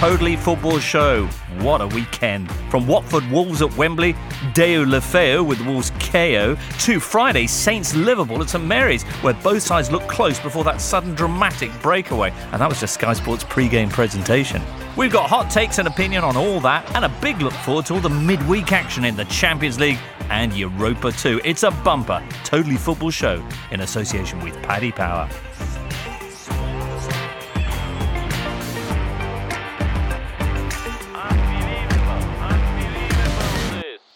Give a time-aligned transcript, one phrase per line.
[0.00, 1.26] Totally Football Show.
[1.58, 2.50] What a weekend.
[2.70, 4.14] From Watford Wolves at Wembley,
[4.54, 10.08] Deulofeu with Wolves KO, to Friday Saints Liverpool at St Mary's, where both sides looked
[10.08, 12.30] close before that sudden dramatic breakaway.
[12.50, 14.62] And that was just Sky Sports pre game presentation.
[14.96, 17.92] We've got hot takes and opinion on all that, and a big look forward to
[17.92, 19.98] all the midweek action in the Champions League
[20.30, 21.42] and Europa too.
[21.44, 25.28] It's a bumper, Totally Football Show in association with Paddy Power.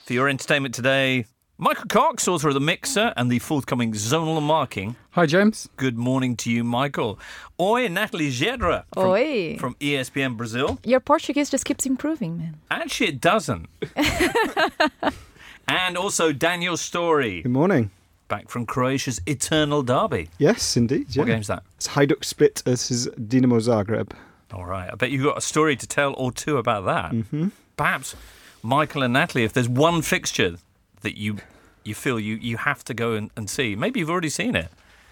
[0.04, 1.24] For your entertainment today,
[1.56, 4.96] Michael Cox, author of The Mixer and the forthcoming Zonal Marking.
[5.12, 5.66] Hi, James.
[5.78, 7.18] Good morning to you, Michael.
[7.58, 9.56] Oi, Natalie Gedra from, Oi.
[9.58, 10.78] from ESPN Brazil.
[10.84, 12.56] Your Portuguese just keeps improving, man.
[12.70, 13.66] Actually, it doesn't.
[15.68, 17.90] and also Daniel Storey, Good morning.
[18.28, 20.28] back from Croatia's Eternal Derby.
[20.36, 21.06] Yes, indeed.
[21.16, 21.22] Yeah.
[21.22, 21.62] What game's that?
[21.76, 24.10] It's Hajduk Split versus Dinamo Zagreb.
[24.52, 24.90] All right.
[24.92, 27.12] I bet you've got a story to tell or two about that.
[27.12, 27.48] Mm-hmm.
[27.78, 28.16] Perhaps
[28.64, 30.56] Michael and Natalie, if there's one fixture
[31.02, 31.36] that you
[31.84, 34.68] you feel you, you have to go and, and see, maybe you've already seen it.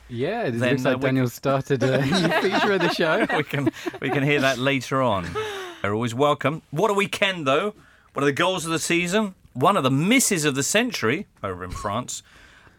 [0.08, 2.02] Yeah, it Then, looks uh, like we- Daniel started a
[2.42, 3.26] feature of the show.
[3.36, 3.68] we can
[4.00, 5.28] we can hear that later on.
[5.82, 6.62] They're always welcome.
[6.70, 7.74] What a weekend though!
[8.14, 11.62] One of the goals of the season, one of the misses of the century over
[11.62, 12.22] in France.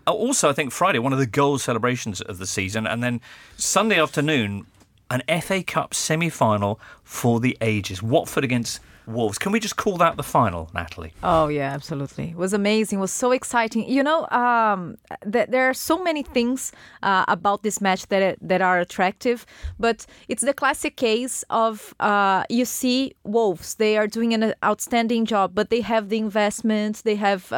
[0.07, 3.21] Uh, Also, I think Friday, one of the goal celebrations of the season, and then
[3.57, 4.65] Sunday afternoon,
[5.11, 8.01] an FA Cup semi-final for the ages.
[8.01, 9.37] Watford against Wolves.
[9.37, 11.13] Can we just call that the final, Natalie?
[11.23, 12.29] Oh yeah, absolutely.
[12.29, 12.99] It was amazing.
[12.99, 13.87] It was so exciting.
[13.89, 14.97] You know, um,
[15.31, 19.45] th- there are so many things uh, about this match that that are attractive,
[19.79, 23.75] but it's the classic case of uh, you see Wolves.
[23.75, 27.01] They are doing an outstanding job, but they have the investments.
[27.01, 27.55] They have uh,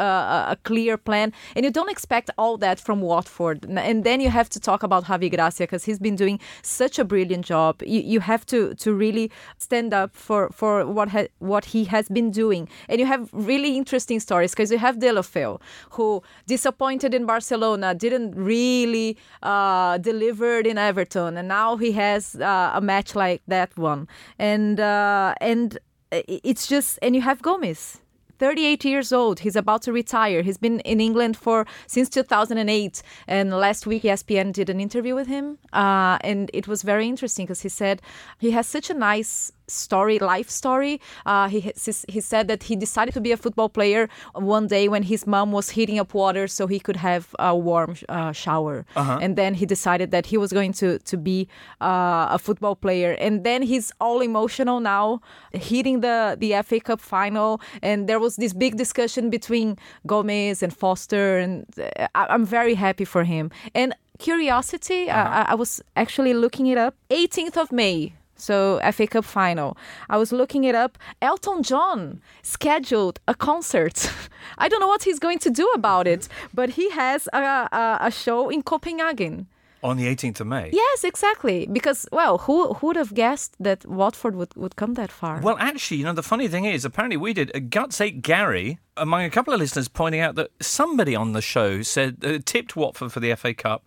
[0.50, 3.66] a a clear plan, and you don't expect all that from Watford.
[3.70, 7.04] And then you have to talk about Javi Gracia because he's been doing such a
[7.04, 7.82] brilliant job.
[7.82, 12.08] You, you have to to really stand up for for what ha- what he has
[12.10, 15.60] been doing, and you have really interesting stories because you have Deulofeu,
[15.92, 22.72] who disappointed in Barcelona, didn't really uh, delivered in Everton, and now he has uh,
[22.74, 24.08] a match like that one,
[24.40, 25.78] and uh, and
[26.12, 28.02] it's just and you have Gomes.
[28.38, 29.40] 38 years old.
[29.40, 30.42] He's about to retire.
[30.42, 33.02] He's been in England for since 2008.
[33.28, 37.46] And last week, ESPN did an interview with him, uh, and it was very interesting
[37.46, 38.02] because he said
[38.40, 41.00] he has such a nice story, life story.
[41.26, 41.60] Uh, he
[42.08, 45.52] he said that he decided to be a football player one day when his mom
[45.52, 48.86] was heating up water so he could have a warm uh, shower,
[49.24, 51.48] and then he decided that he was going to to be
[51.82, 53.12] uh, a football player.
[53.20, 55.20] And then he's all emotional now,
[55.54, 60.72] hitting the the FA Cup final, and there was this big discussion between Gomes and
[60.74, 63.50] Foster, and uh, I- I'm very happy for him.
[63.74, 66.94] And curiosity, I, I- I was actually looking it up.
[67.10, 68.14] 18th of May.
[68.36, 69.78] So FA Cup final.
[70.10, 70.98] I was looking it up.
[71.22, 74.12] Elton John scheduled a concert.
[74.58, 77.98] I don't know what he's going to do about it, but he has a, a,
[78.02, 79.48] a show in Copenhagen.
[79.84, 80.72] On the 18th of May.
[80.74, 81.68] Yes, exactly.
[81.72, 85.40] Because well, who who would have guessed that Watford would, would come that far?
[85.42, 87.52] Well, actually, you know, the funny thing is, apparently we did.
[87.54, 91.42] A Guts 8 Gary, among a couple of listeners, pointing out that somebody on the
[91.42, 93.84] show said uh, tipped Watford for the FA Cup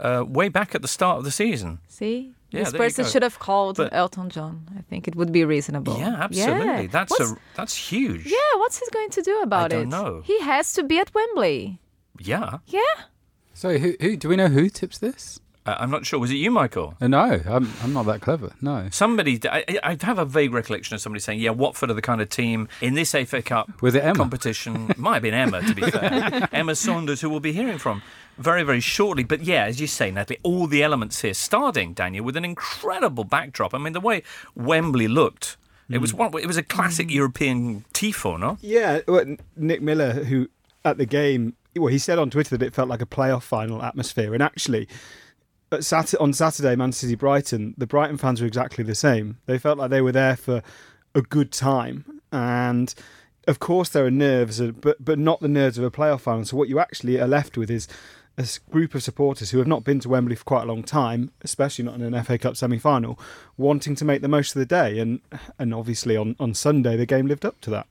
[0.00, 1.78] uh, way back at the start of the season.
[1.86, 4.66] See, Yeah, this person should have called But- Elton John.
[4.76, 5.96] I think it would be reasonable.
[5.98, 6.66] Yeah, absolutely.
[6.66, 6.86] Yeah.
[6.90, 8.26] That's What's- a that's huge.
[8.26, 8.52] yeah.
[8.56, 9.86] What's he going to do about I don't it?
[9.88, 10.22] know.
[10.24, 11.78] He has to be at Wembley.
[12.18, 12.58] Yeah.
[12.66, 12.80] Yeah.
[13.54, 15.38] So, who, who do we know who tips this?
[15.66, 16.18] Uh, I'm not sure.
[16.18, 16.94] Was it you, Michael?
[17.00, 18.52] Uh, no, I'm, I'm not that clever.
[18.62, 18.88] No.
[18.90, 22.22] Somebody, I, I have a vague recollection of somebody saying, "Yeah, Watford are the kind
[22.22, 24.14] of team in this FA Cup With it Emma?
[24.14, 26.48] competition." Might have been Emma, to be fair.
[26.52, 28.02] Emma Saunders, who we'll be hearing from
[28.38, 29.22] very, very shortly.
[29.22, 33.24] But yeah, as you say, Natalie, all the elements here, starting Daniel with an incredible
[33.24, 33.74] backdrop.
[33.74, 34.22] I mean, the way
[34.54, 35.58] Wembley looked,
[35.90, 36.32] it was one.
[36.38, 38.56] It was a classic European tifo, no?
[38.62, 40.48] Yeah, well, Nick Miller, who
[40.86, 43.82] at the game, well, he said on Twitter that it felt like a playoff final
[43.82, 44.88] atmosphere, and actually.
[45.72, 49.38] At Sat- on Saturday, Man City Brighton, the Brighton fans were exactly the same.
[49.46, 50.62] They felt like they were there for
[51.14, 52.92] a good time, and
[53.46, 56.44] of course there are nerves, but but not the nerves of a playoff final.
[56.44, 57.86] So what you actually are left with is
[58.36, 61.30] a group of supporters who have not been to Wembley for quite a long time,
[61.42, 63.18] especially not in an FA Cup semi-final,
[63.56, 65.20] wanting to make the most of the day, and
[65.58, 67.86] and obviously on on Sunday the game lived up to that.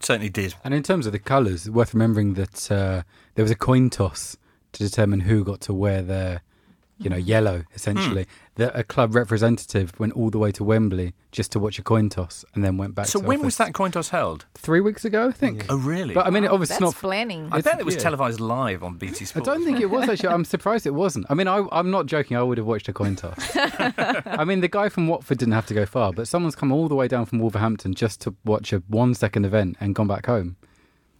[0.00, 0.54] Certainly did.
[0.64, 3.02] And in terms of the colours, worth remembering that uh,
[3.36, 4.36] there was a coin toss
[4.72, 6.42] to determine who got to wear their
[7.00, 8.24] you know, yellow essentially.
[8.24, 8.30] Hmm.
[8.56, 12.10] That a club representative went all the way to Wembley just to watch a coin
[12.10, 13.06] toss and then went back.
[13.06, 14.44] So to when was that coin toss held?
[14.54, 15.64] Three weeks ago, I think.
[15.70, 16.12] Oh, really?
[16.12, 16.94] But I mean, obviously That's not.
[16.96, 17.48] planning.
[17.52, 18.02] I bet it was yeah.
[18.02, 19.48] televised live on BT Sport.
[19.48, 20.28] I don't think it was actually.
[20.28, 21.24] I'm surprised it wasn't.
[21.30, 22.36] I mean, I, I'm not joking.
[22.36, 23.50] I would have watched a coin toss.
[23.56, 26.88] I mean, the guy from Watford didn't have to go far, but someone's come all
[26.88, 30.26] the way down from Wolverhampton just to watch a one second event and gone back
[30.26, 30.56] home.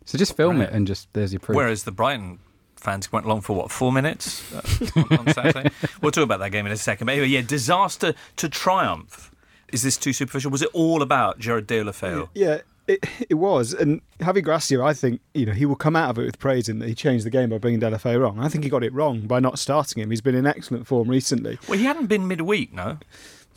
[0.04, 0.68] So just film Right.
[0.68, 1.56] it and just there's your proof.
[1.56, 2.40] Whereas the Brighton
[2.80, 4.62] fans went along for what four minutes uh,
[4.96, 5.70] on, on Saturday.
[6.02, 7.06] we'll talk about that game in a second.
[7.06, 9.30] But anyway, yeah, disaster to triumph.
[9.72, 10.50] Is this too superficial?
[10.50, 12.28] Was it all about Gerard Deulofeu?
[12.34, 13.72] Yeah, it, it was.
[13.72, 16.68] And Javi Gracia, I think, you know, he will come out of it with praise
[16.68, 18.40] in that he changed the game by bringing Deulofeu wrong.
[18.40, 20.10] I think he got it wrong by not starting him.
[20.10, 21.58] He's been in excellent form recently.
[21.68, 22.98] Well, he hadn't been midweek, no.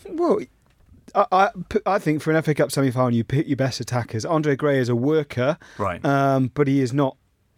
[0.07, 0.39] Well,
[1.15, 1.49] I, I,
[1.85, 4.23] I think for an FA Cup semi-final, you pick your best attackers.
[4.25, 6.03] Andre Gray is a worker, Right.
[6.05, 7.17] um, but he is not.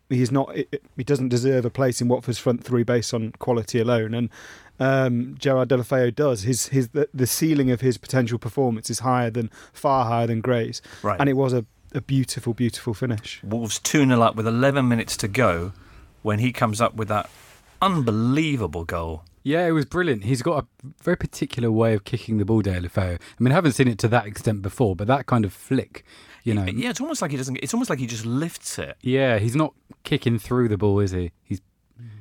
[0.09, 0.55] He is not.
[0.55, 4.13] He doesn't deserve a place in Watford's front three based on quality alone.
[4.13, 4.29] And
[4.79, 6.43] um, Gerard Deulofeu does.
[6.43, 10.41] His his the, the ceiling of his potential performance is higher than far higher than
[10.41, 10.81] Gray's.
[11.01, 11.19] Right.
[11.19, 13.41] And it was a, a beautiful, beautiful finish.
[13.43, 15.73] Wolves 2 0 up with 11 minutes to go
[16.21, 17.29] when he comes up with that
[17.81, 19.23] unbelievable goal.
[19.43, 20.23] Yeah, it was brilliant.
[20.23, 20.67] He's got a
[21.03, 23.19] very particular way of kicking the ball, Deulofeu.
[23.19, 26.03] I mean, I haven't seen it to that extent before, but that kind of flick,
[26.45, 26.63] you know.
[26.63, 27.57] Yeah, it's almost like he doesn't.
[27.57, 28.95] It's almost like he just lifts it.
[29.01, 31.31] Yeah, he's not kicking through the ball, is he?
[31.43, 31.59] He's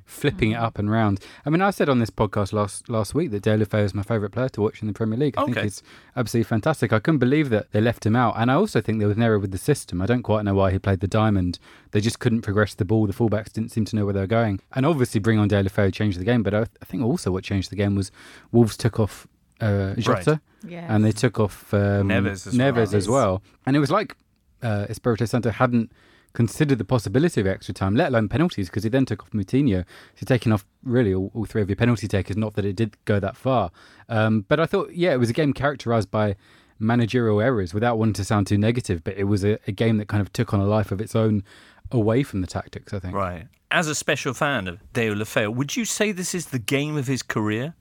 [0.07, 0.63] flipping it mm.
[0.63, 1.21] up and round.
[1.45, 4.33] I mean, I said on this podcast last last week that Deulofeu is my favourite
[4.33, 5.35] player to watch in the Premier League.
[5.37, 5.67] I think Okay.
[5.67, 5.83] he's
[6.17, 6.93] absolutely fantastic.
[6.93, 9.23] I couldn't believe that they left him out, and I also think there was an
[9.23, 10.01] error with the system.
[10.01, 11.59] I don't quite know why he played the diamond.
[11.91, 13.07] They just couldn't progress the ball.
[13.07, 15.93] The fullbacks didn't seem to know where they were going, and obviously bring on Deulofeu
[15.93, 16.43] changed the game.
[16.43, 18.11] But I, I think also what changed the game was
[18.53, 19.27] Wolves took off
[19.61, 20.87] uh, Jota Yes.
[20.89, 22.95] and they took off um, Neves as well.
[22.95, 23.43] As well.
[23.67, 24.17] And it was like
[24.63, 25.93] uh, Espirito Santo hadn't
[26.33, 29.85] considered the possibility of extra time, let alone penalties, because he then took off Moutinho.
[30.17, 32.37] So taking off really all, all three of your penalty takers.
[32.37, 33.71] Not that it did go that far,
[34.09, 36.35] um, but I thought, yeah, it was a game characterised by
[36.79, 37.73] managerial errors.
[37.75, 40.33] Without wanting to sound too negative, but it was a, a game that kind of
[40.33, 41.45] took on a life of its own
[41.93, 42.93] away from the tactics.
[42.93, 43.15] I think.
[43.15, 43.47] Right.
[43.71, 47.23] As a special fan of Deulofeu, would you say this is the game of his
[47.23, 47.75] career?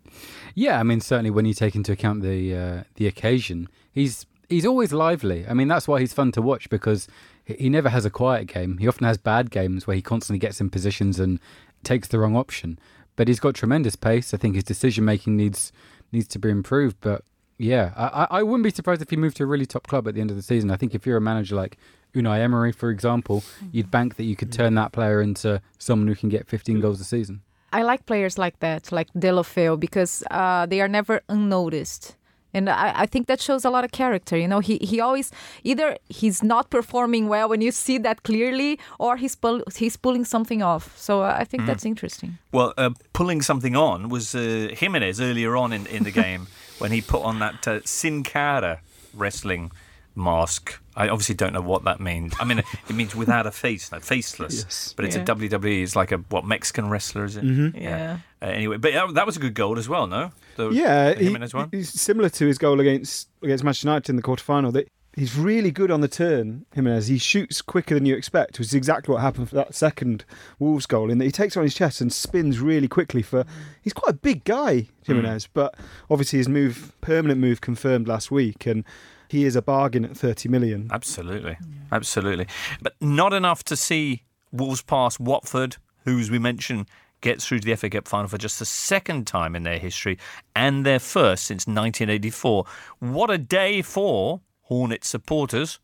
[0.56, 4.66] Yeah, I mean certainly when you take into account the uh, the occasion, he's he's
[4.66, 5.46] always lively.
[5.48, 7.08] I mean that's why he's fun to watch because
[7.44, 8.78] he he never has a quiet game.
[8.78, 11.40] He often has bad games where he constantly gets in positions and
[11.84, 12.80] takes the wrong option.
[13.16, 14.34] But he's got tremendous pace.
[14.34, 15.72] I think his decision making needs
[16.12, 16.98] needs to be improved.
[17.02, 17.24] But
[17.60, 20.08] yeah, I, I- I wouldn't be surprised if he moved to a really top club
[20.08, 20.72] at the end of the season.
[20.72, 21.78] I think if you're a manager like
[22.16, 26.16] Unai Emery, for example, you'd bank that you could turn that player into someone who
[26.16, 27.42] can get 15 goals a season.
[27.74, 32.16] I like players like that, like Deulofeu, because uh, they are never unnoticed.
[32.54, 34.38] And I, I think that shows a lot of character.
[34.38, 35.32] You know, he, he always
[35.64, 40.24] either he's not performing well when you see that clearly, or he's pull, he's pulling
[40.24, 40.96] something off.
[40.98, 42.38] So uh, I think that's interesting.
[42.52, 46.48] Well, uh, pulling something on was uh, Jimenez earlier on in, in the game
[46.78, 48.82] when he put on that uh, Sin Cara
[49.16, 49.72] wrestling
[50.16, 50.80] mask.
[50.96, 52.34] I obviously don't know what that means.
[52.40, 52.60] I mean,
[52.90, 54.64] it means without a face, like faceless.
[54.64, 54.94] Yes.
[54.96, 55.24] But it's Yeah.
[55.24, 55.84] a WWE.
[55.84, 57.44] It's like a what Mexican wrestler is it?
[57.44, 57.78] Mm-hmm.
[57.82, 58.18] Yeah.
[58.42, 60.32] Uh, anyway, but that was a good goal as well, no?
[60.58, 61.70] The, Yeah, the he- Jimenez one.
[61.72, 64.72] he's similar to his goal against against Manchester United in the quarterfinal.
[64.74, 66.66] That he's really good on the turn.
[66.74, 70.26] Jimenez, he shoots quicker than you expect, which is exactly what happened for that second
[70.60, 71.10] Wolves goal.
[71.10, 73.22] In that he takes it on his chest and spins really quickly.
[73.24, 73.46] For
[73.82, 75.76] he's quite a big guy, Jimenez, but
[76.10, 78.84] obviously his move, permanent move, confirmed last week, and
[79.34, 80.88] he is a bargain at thirty million.
[80.92, 81.58] Absolutely,
[81.92, 82.46] absolutely.
[82.84, 84.22] But not enough to see
[84.52, 86.86] Wolves pass Watford, who, as we mentioned,
[87.22, 90.20] gets through to the FA Cup final for just the second time in their history
[90.56, 92.66] and their first since 1984.
[93.00, 95.80] What a day for Hornet supporters.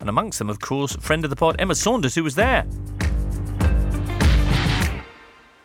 [0.00, 2.66] And amongst them, of course, friend of the pod, Emma Saunders, who was there.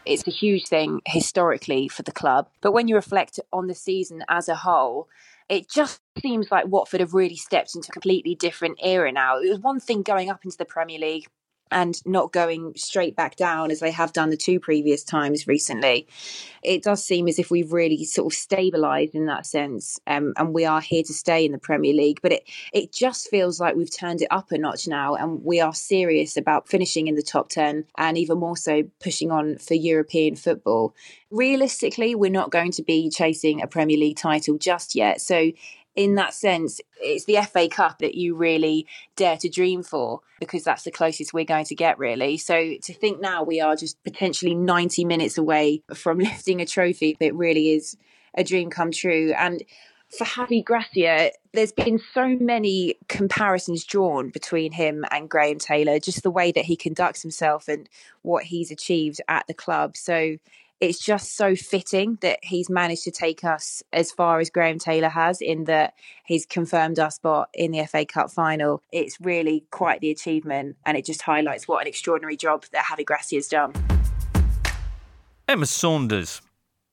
[0.06, 2.48] it's a huge thing historically for the club.
[2.62, 5.08] But when you reflect on the season as a whole,
[5.50, 9.38] it just seems like Watford have really stepped into a completely different era now.
[9.38, 11.28] It was one thing going up into the Premier League
[11.72, 16.08] and not going straight back down as they have done the two previous times recently.
[16.64, 20.54] It does seem as if we've really sort of stabilised in that sense, um, and
[20.54, 22.20] we are here to stay in the Premier League.
[22.22, 25.60] But it it just feels like we've turned it up a notch now, and we
[25.60, 29.74] are serious about finishing in the top ten, and even more so pushing on for
[29.74, 30.96] European football.
[31.32, 35.52] Realistically, we're not going to be chasing a Premier League title just yet, so
[35.96, 38.86] in that sense, it's the FA Cup that you really
[39.16, 42.38] dare to dream for because that's the closest we're going to get, really.
[42.38, 47.16] So to think now we are just potentially 90 minutes away from lifting a trophy,
[47.20, 47.98] it really is
[48.34, 49.34] a dream come true.
[49.38, 49.64] And
[50.10, 56.24] for Javi Gracia, there's been so many comparisons drawn between him and Graham Taylor, just
[56.24, 57.90] the way that he conducts himself and
[58.22, 59.98] what he's achieved at the club.
[59.98, 60.38] So
[60.86, 65.10] it's just so fitting that he's managed to take us as far as Graham Taylor
[65.10, 68.84] has, in that he's confirmed our spot in the FA Cup final.
[68.92, 73.04] It's really quite the achievement, and it just highlights what an extraordinary job that Javi
[73.04, 73.74] Gracia has done.
[75.48, 76.42] Emma Saunders.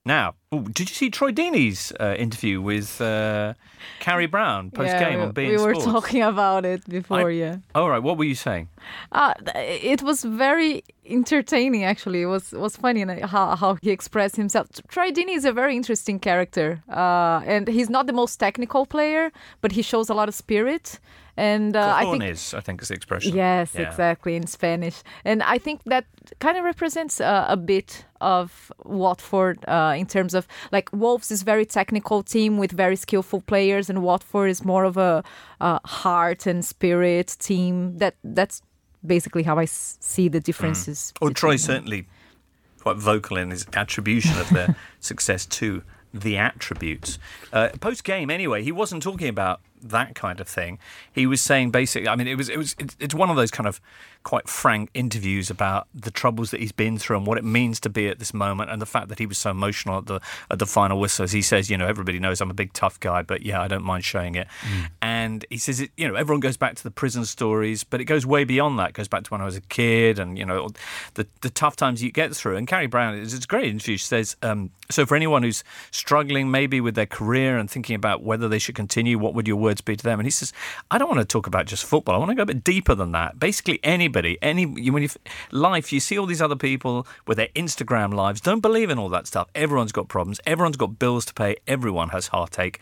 [0.06, 3.54] Now, did you see Troy Deeney's uh, interview with uh,
[4.00, 5.84] Carrie Brown post game yeah, on beIN we were Sports?
[5.84, 7.28] talking about it before.
[7.30, 7.56] I- yeah.
[7.74, 8.68] All right, what were you saying?
[9.12, 12.22] Uh, it was very entertaining, actually.
[12.22, 14.66] It was was funny how, how he expressed himself.
[14.88, 19.30] Troy Deeney is a very interesting character, uh, and he's not the most technical player,
[19.60, 20.98] but he shows a lot of spirit.
[21.34, 23.34] And uh, I think Cojones, I think is the expression.
[23.34, 23.88] Yes, Yeah.
[23.88, 26.04] exactly in Spanish, and I think that
[26.40, 31.42] kind of represents uh, a bit of Watford uh, in terms of like Wolves is
[31.42, 35.22] very technical team with very skillful players, and Watford is more of a,
[35.60, 37.98] uh heart and spirit team.
[37.98, 38.62] That that's
[39.04, 41.12] basically how I s- see the differences.
[41.20, 41.76] Well, between Troy's them.
[41.76, 42.06] certainly
[42.80, 45.82] quite vocal in his attribution of their success to
[46.14, 47.18] the attributes.
[47.52, 50.78] Uh, Post game, anyway, he wasn't talking about that kind of thing.
[51.12, 53.50] He was saying basically, I mean, it was it was it, it's one of those
[53.50, 53.80] kind of
[54.22, 57.90] quite frank interviews about the troubles that he's been through and what it means to
[57.90, 60.20] be at this moment, and the fact that he was so emotional at the
[60.50, 61.24] at the final whistle.
[61.24, 63.68] As he says, you know, everybody knows I'm a big tough guy, but yeah, I
[63.68, 64.46] don't mind showing it.
[65.00, 68.04] And he says, it, you know, everyone goes back to the prison stories, but it
[68.04, 68.90] goes way beyond that.
[68.90, 70.68] It goes back to when I was a kid, and you know,
[71.14, 72.56] the the tough times you get through.
[72.56, 73.96] And Carrie Brown, it's it's a great interview.
[73.96, 78.22] She says, um, so for anyone who's struggling maybe with their career and thinking about
[78.22, 80.20] whether they should continue, what would your words be to them?
[80.20, 80.52] And he says,
[80.90, 82.14] I don't want to talk about just football.
[82.14, 83.38] I want to go a bit deeper than that.
[83.38, 85.08] Basically, anybody, any when you
[85.50, 88.40] life, you see all these other people with their Instagram lives.
[88.40, 89.48] Don't believe in all that stuff.
[89.54, 90.40] Everyone's got problems.
[90.46, 91.56] Everyone's got bills to pay.
[91.66, 92.80] Everyone has heartache.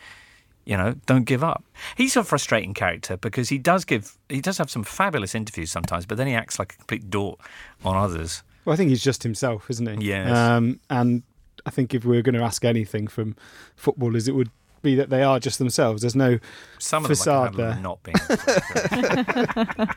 [0.66, 1.64] You know, don't give up.
[1.96, 6.06] He's a frustrating character because he does give, he does have some fabulous interviews sometimes,
[6.06, 7.40] but then he acts like a complete dork
[7.84, 8.42] on others.
[8.64, 10.08] Well, I think he's just himself, isn't he?
[10.08, 10.36] Yes.
[10.36, 11.22] Um, and
[11.64, 13.36] I think if we were going to ask anything from
[13.74, 14.50] footballers, it would
[14.82, 16.02] be that they are just themselves.
[16.02, 16.38] There's no
[16.78, 18.16] Some of Facade I can handle there.
[18.16, 19.88] not being.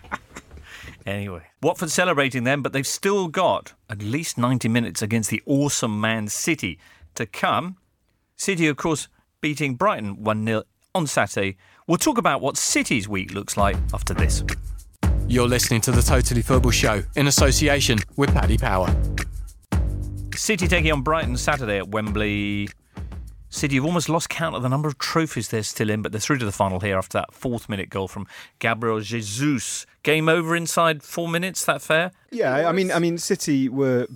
[1.05, 5.99] anyway, Watford celebrating them, but they've still got at least 90 minutes against the awesome
[5.99, 6.79] Man City
[7.15, 7.77] to come.
[8.35, 9.07] City, of course,
[9.41, 10.63] beating Brighton 1 0
[10.95, 11.57] on Saturday.
[11.87, 14.43] We'll talk about what City's week looks like after this.
[15.27, 18.93] You're listening to the Totally Football Show in association with Paddy Power.
[20.35, 22.69] City taking on Brighton Saturday at Wembley.
[23.53, 26.19] City have almost lost count of the number of trophies they're still in, but they're
[26.19, 28.25] through to the final here after that fourth minute goal from
[28.57, 29.85] Gabriel Jesus.
[30.01, 31.63] Game over inside four minutes.
[31.63, 32.11] That fair?
[32.31, 34.07] Yeah, I mean, I mean, City were,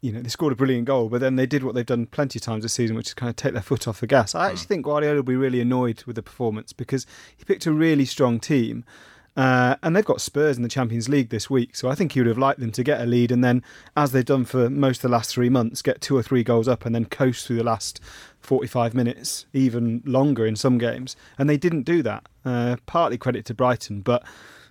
[0.00, 2.38] you know, they scored a brilliant goal, but then they did what they've done plenty
[2.38, 4.34] of times this season, which is kind of take their foot off the gas.
[4.34, 4.68] I actually hmm.
[4.68, 7.04] think Guardiola will be really annoyed with the performance because
[7.36, 8.86] he picked a really strong team.
[9.36, 12.20] Uh, and they've got Spurs in the Champions League this week, so I think he
[12.20, 13.62] would have liked them to get a lead and then,
[13.96, 16.66] as they've done for most of the last three months, get two or three goals
[16.66, 18.00] up and then coast through the last
[18.40, 21.14] 45 minutes, even longer in some games.
[21.38, 22.28] And they didn't do that.
[22.44, 24.24] Uh, partly credit to Brighton, but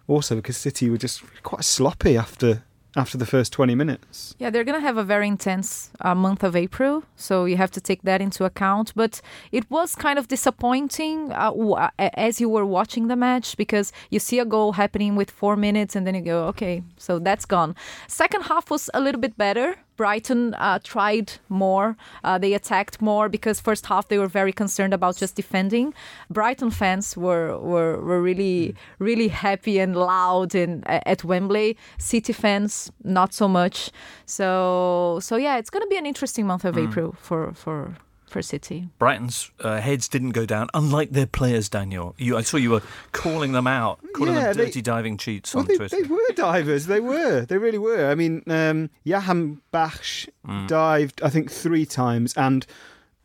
[0.08, 2.64] also because City were just quite sloppy after
[2.98, 4.36] after the first 20 minutes.
[4.39, 7.72] Yeah, they're going to have a very intense uh, month of April, so you have
[7.72, 8.92] to take that into account.
[8.96, 13.56] But it was kind of disappointing uh, w- uh, as you were watching the match
[13.56, 17.20] because you see a goal happening with four minutes and then you go, okay, so
[17.20, 17.75] that's gone.
[18.08, 19.75] Second half was a little bit better.
[19.98, 21.98] Brighton uh, tried more.
[22.24, 25.94] Uh, they attacked more because first half they were very concerned about just defending.
[26.30, 31.77] Brighton fans were were, were really really happy and loud in at Wembley.
[31.98, 33.92] City fans not so much.
[34.25, 37.96] So so yeah, it's going to be an interesting month of April for for
[38.27, 38.89] for City.
[39.00, 42.13] Brighton's uh, heads didn't go down, unlike their players, Daniel.
[42.17, 42.81] You, I saw you were
[43.13, 45.96] calling them out, calling Yeah, them they- dirty diving cheats Well, on they, Twitter.
[46.01, 46.86] they were divers.
[46.88, 47.46] They were.
[47.46, 48.10] They really were.
[48.10, 50.27] I mean, um, Yaham Bash
[50.67, 52.65] dived, I think, three times, and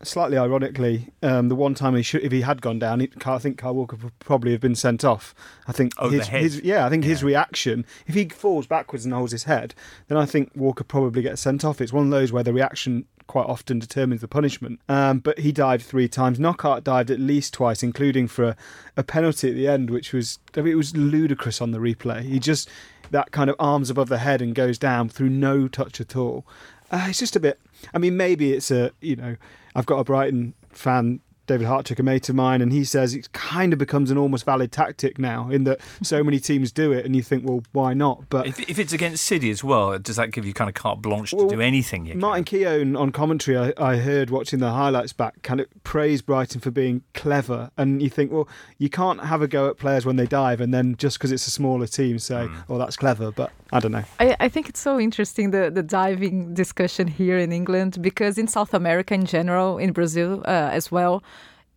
[0.04, 3.38] slightly ironically, um, the one time he should, if he had gone down, he, I
[3.38, 5.34] think Kyle Walker would probably have been sent off.
[5.66, 9.14] I think Oh, his, his yeah, I think his reaction, if he falls backwards and
[9.14, 9.74] holds his head,
[10.08, 11.80] then I think Walker probably gets sent off.
[11.80, 14.80] It's one of those where the reaction quite often determines the punishment.
[14.88, 16.38] Um, but he dived three times.
[16.38, 18.56] Knockaert dived at least twice, including for a,
[18.96, 22.22] a penalty at the end, which was I mean, it was ludicrous on the replay.
[22.22, 22.68] He just
[23.10, 26.46] that kind of arms above the head and goes down through no touch at all.
[26.90, 27.60] Uh, it's just a bit.
[27.94, 29.36] I mean, maybe it's a you know
[29.74, 31.20] I've got a Brighton fan.
[31.48, 34.44] David Hartrick, a mate of mine, and he says it kind of becomes an almost
[34.46, 37.94] valid tactic now, in that so many teams do it, and you think, well, why
[37.94, 38.30] not?
[38.30, 41.02] But If, if it's against City as well, does that give you kind of carte
[41.02, 42.06] blanche Well, to do anything?
[42.06, 42.58] You Martin can?
[42.60, 46.70] Keown on commentary, I, I heard watching the highlights back, kind of praise Brighton for
[46.70, 47.72] being clever.
[47.76, 48.48] And you think, well,
[48.78, 51.48] you can't have a go at players when they dive, and then just because it's
[51.48, 52.72] a smaller team, say, Hmm.
[52.72, 54.04] "Oh, that's clever." But I don't know.
[54.20, 58.46] I, I think it's so interesting the, the diving discussion here in England because in
[58.48, 61.22] South America in general, in Brazil uh, as well,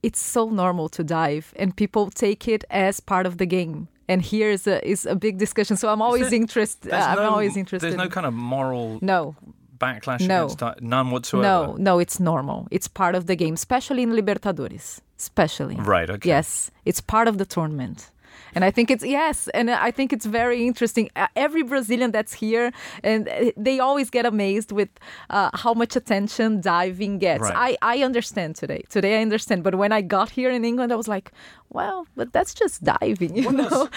[0.04, 3.88] it's so normal to dive and people take it as part of the game.
[4.08, 5.78] And here is a is a big discussion.
[5.78, 6.92] So I'm always interested.
[6.92, 7.88] There's I'm no- always interested.
[7.88, 9.36] There's no kind of moral no,
[9.80, 10.44] backlash No.
[10.44, 11.48] against di- none whatsoever.
[11.48, 11.98] no, no.
[12.00, 12.68] It's normal.
[12.70, 15.00] It's part of the game, especially in Libertadores.
[15.18, 15.75] Especially.
[15.75, 16.10] Right.
[16.10, 16.30] Okay.
[16.30, 18.12] Yes, it's part of the tournament.
[18.56, 21.10] And I think it's yes, and I think it's very interesting.
[21.15, 22.72] Uh, Every Brazilian that's here,
[23.04, 24.89] and uh, they always get amazed with
[25.30, 27.42] uh, how much attention diving gets.
[27.42, 27.77] Right.
[27.82, 28.84] I I understand today.
[28.89, 31.32] Today I understand, but when I got here in England, I was like,
[31.70, 33.68] well, but that's just diving, you What know.
[33.68, 33.89] else,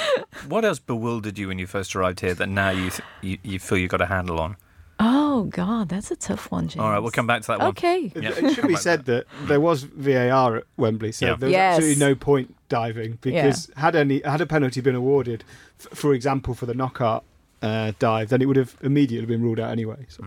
[0.49, 3.59] what else bewildered you when you first arrived here that now you th- you, you
[3.59, 4.57] feel you got a handle on?
[5.39, 6.81] Oh God, that's a tough one, James.
[6.83, 7.69] All right, we'll come back to that one.
[7.69, 8.11] Okay.
[8.17, 11.35] Yeah, It should be said that there was VAR at Wembley, so Yeah.
[11.37, 11.77] there was Yes.
[11.77, 15.45] absolutely no point diving because had any had a penalty been awarded,
[15.79, 17.23] f- for example, for the Knockaert
[17.63, 20.07] uh, dive, then it would have immediately been ruled out anyway.
[20.09, 20.25] So.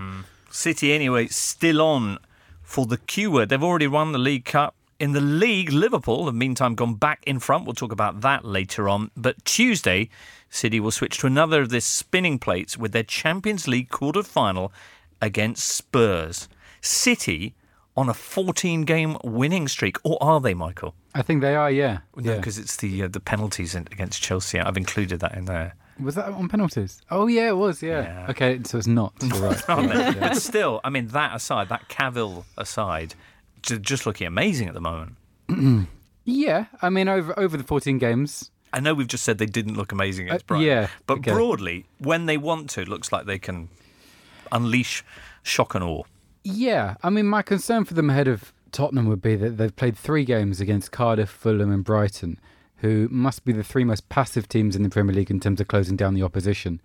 [0.50, 2.18] City, anyway, still on
[2.63, 3.50] for the Q word.
[3.50, 4.75] They've already won the League Cup.
[5.00, 7.65] In the league, Liverpool have meantime gone back in front.
[7.65, 9.10] We'll talk about that later on.
[9.18, 10.10] But Tuesday,
[10.50, 14.72] City will switch to another of their spinning plates with their Champions League quarter final
[15.22, 16.48] against Spurs.
[16.82, 17.56] City
[17.96, 19.98] on a 14 game winning streak.
[20.04, 20.96] Or are they, Michael?
[21.13, 21.70] I think they are.
[21.70, 22.00] Yeah.
[22.16, 22.38] No, yeah.
[22.38, 24.60] because it's the uh, the penalties in- against Chelsea.
[24.60, 25.75] I've included that in there.
[26.00, 27.01] Was that on penalties?
[27.12, 27.84] Oh yeah, it was.
[27.84, 28.01] Yeah.
[28.04, 28.28] Yeah.
[28.30, 29.13] Okay, so it's not.
[29.40, 29.70] Right.
[29.70, 30.13] aren't Yeah.
[30.20, 33.13] But still, I mean, that aside, that Cavill aside,
[33.62, 35.16] just looking amazing at the moment.
[36.24, 39.74] Yeah, I mean, over over the 14 games, I know we've just said they didn't
[39.75, 41.32] look amazing against Uh, Brighton, yeah, but okay.
[41.32, 43.70] broadly, when they want to, it looks like they can
[44.51, 45.03] unleash
[45.43, 46.03] shock and awe.
[46.43, 49.98] Yeah, I mean, my concern for them ahead of Tottenham would be that they've played
[49.98, 52.39] three games against Cardiff, Fulham, and Brighton,
[52.77, 55.67] who must be the three most passive teams in the Premier League in terms of
[55.67, 56.81] closing down the opposition.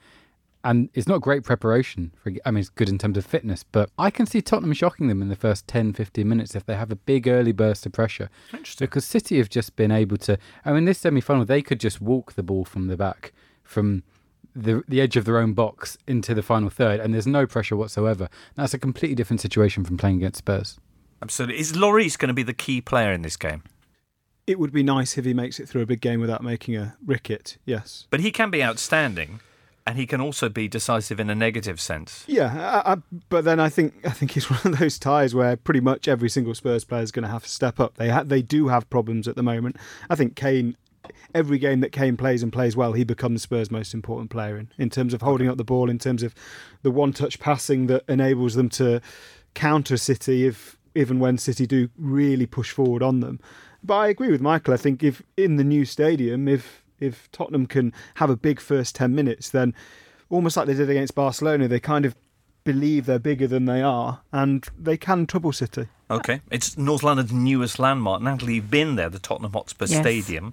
[0.64, 2.12] And it's not great preparation.
[2.22, 5.06] For, I mean, it's good in terms of fitness, but I can see Tottenham shocking
[5.06, 7.92] them in the first 10, 15 minutes if they have a big early burst of
[7.92, 8.28] pressure.
[8.52, 8.86] Interesting.
[8.86, 10.38] Because City have just been able to.
[10.64, 13.32] I mean, this semi final, they could just walk the ball from the back,
[13.62, 14.02] from
[14.56, 17.76] the the edge of their own box into the final third, and there's no pressure
[17.76, 18.28] whatsoever.
[18.54, 20.78] That's a completely different situation from playing against Spurs.
[21.22, 21.60] Absolutely.
[21.60, 23.62] Is Lloris going to be the key player in this game?
[24.46, 26.96] It would be nice if he makes it through a big game without making a
[27.04, 27.56] ricket.
[27.64, 28.06] Yes.
[28.10, 29.40] But he can be outstanding,
[29.86, 32.24] and he can also be decisive in a negative sense.
[32.28, 32.96] Yeah, I, I,
[33.28, 36.28] but then I think I think it's one of those ties where pretty much every
[36.28, 37.96] single Spurs player is going to have to step up.
[37.96, 39.76] They ha- they do have problems at the moment.
[40.08, 40.76] I think Kane,
[41.34, 44.70] every game that Kane plays and plays well, he becomes Spurs' most important player in
[44.78, 46.34] in terms of holding up the ball, in terms of
[46.82, 49.00] the one-touch passing that enables them to
[49.54, 53.38] counter City if even when City do really push forward on them.
[53.82, 54.74] But I agree with Michael.
[54.74, 58.94] I think if in the new stadium, if if Tottenham can have a big first
[58.94, 59.74] ten minutes, then
[60.30, 62.16] almost like they did against Barcelona, they kind of
[62.64, 65.86] believe they're bigger than they are, and they can trouble City.
[66.10, 66.40] Okay.
[66.50, 68.22] It's North London's newest landmark.
[68.22, 70.00] Natalie, you've been there, the Tottenham Hotspur Yes.
[70.00, 70.52] Stadium.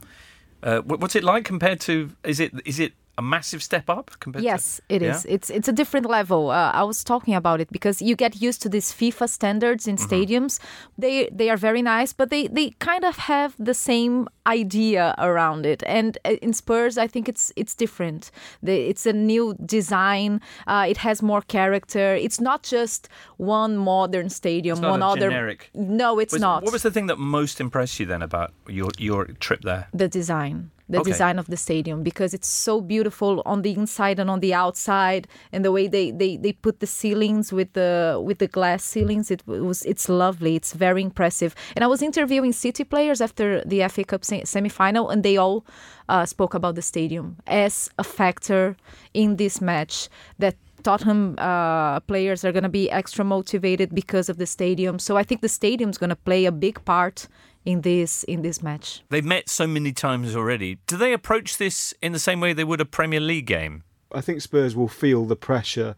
[0.63, 2.11] Uh, what's it like compared to?
[2.23, 4.43] Is it is it a massive step up compared?
[4.43, 5.25] Yes, to, it is.
[5.25, 6.49] It's it's a different level.
[6.49, 9.97] Uh, I was talking about it because you get used to these FIFA standards in
[9.97, 10.59] stadiums.
[10.97, 15.65] They they are very nice, but they they kind of have the same idea around
[15.65, 15.83] it.
[15.85, 18.31] And uh, in Spurs, I think it's it's different.
[18.63, 20.41] The, it's a new design.
[20.67, 22.15] Uh, it has more character.
[22.15, 25.29] It's not just one modern stadium, one other.
[25.29, 26.63] generic- No, it's Was- not.
[26.63, 29.87] What was the thing that most impressed you then about your your trip there?
[29.93, 31.11] the design the Okay.
[31.11, 35.27] design of the stadium because it's so beautiful on the inside and on the outside
[35.51, 39.31] and the way they, they, they put the ceilings with the with the glass ceilings
[39.31, 43.87] it was it's lovely it's very impressive and i was interviewing city players after the
[43.87, 45.65] fa cup se- semi-final and they all
[46.09, 48.75] uh, spoke about the stadium as a factor
[49.13, 54.37] in this match that Tottenham uh, players are going to be extra motivated because of
[54.37, 54.99] the stadium.
[54.99, 57.29] So I think the stadium's going to play a big part
[57.65, 59.03] in this in this match.
[59.09, 60.79] They've met so many times already.
[60.87, 63.83] Do they approach this in the same way they would a Premier League game?
[64.13, 65.95] I think Spurs will feel the pressure.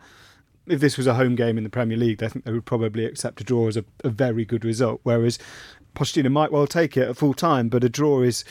[0.67, 3.05] If this was a home game in the Premier League, I think they would probably
[3.05, 4.99] accept a draw as a, a very good result.
[5.03, 5.37] Whereas
[5.95, 8.43] Pochettino might well take it at full time, but a draw is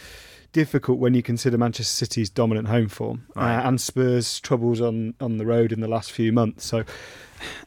[0.55, 3.59] difficult when you consider Manchester City's dominant home form Right.
[3.59, 6.65] uh, and Spurs' troubles on, on the road in the last few months.
[6.65, 6.85] So I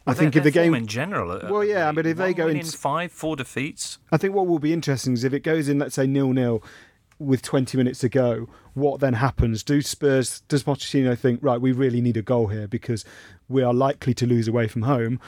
[0.08, 2.48] Well, think if the game in general, uh, Well, yeah, I but if they go
[2.48, 5.78] in five, four defeats, I think what will be interesting is if it goes in,
[5.78, 6.64] let's say nil nil,
[7.20, 9.64] with 20 minutes to go, what then happens?
[9.64, 13.04] Do Spurs, does Pochettino think, right, we really need a goal here because
[13.50, 15.20] we are likely to lose away from home?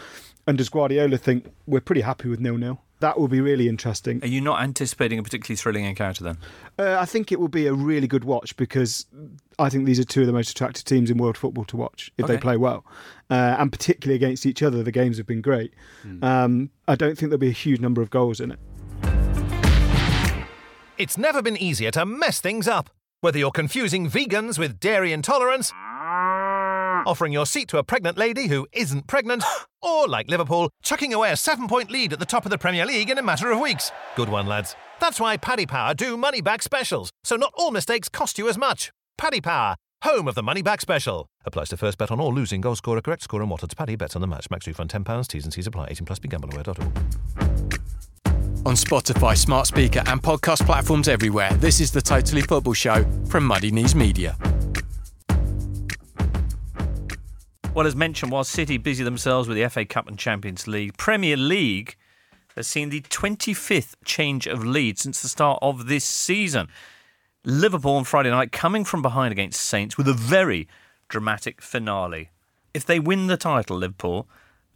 [0.48, 2.82] And does Guardiola think we're pretty happy with nil nil?
[3.00, 4.22] That will be really interesting.
[4.24, 6.38] Are you not anticipating a particularly thrilling encounter then?
[6.78, 9.06] Uh, I think it will be a really good watch because
[9.58, 12.12] I think these are two of the most attractive teams in world football to watch
[12.18, 12.86] if they play well,
[13.30, 14.84] uh, and particularly against each other.
[14.84, 15.74] The games have been great.
[16.22, 18.60] Um, I don't think there'll be a huge number of goals in it.
[20.98, 22.90] It's never been easier to mess things up.
[23.22, 25.72] Whether you're confusing vegans with dairy intolerance,
[27.10, 29.44] offering your seat to a pregnant lady who isn't pregnant,
[29.82, 32.86] or like Liverpool, chucking away a seven point lead at the top of the Premier
[32.86, 33.92] League in a matter of weeks.
[34.16, 34.76] Good one, lads.
[35.00, 38.60] That's why Paddy Power do money back specials, so not all mistakes cost you as
[38.60, 38.92] much.
[39.18, 41.26] Paddy Power, home of the money back special.
[41.46, 43.96] Applies to first bet on all losing goal scorer, correct score, and what odds Paddy
[43.96, 44.52] bets on the match.
[44.52, 45.88] Max refund £10, T's and C's apply.
[45.90, 46.80] 18 plus begambleaware.org.
[48.68, 53.46] On Spotify, smart speaker, and podcast platforms everywhere, this is the Totally Football Show from
[53.46, 54.38] Muddy Knees Media.
[57.76, 61.38] Well, as mentioned, while City busy themselves with the FA Cup and Champions League, Premier
[61.38, 61.96] League
[62.56, 66.68] has seen the 25th change of lead since the start of this season.
[67.46, 70.68] Liverpool on Friday night coming from behind against Saints with a very
[71.08, 72.32] dramatic finale.
[72.74, 74.28] If they win the title, Liverpool,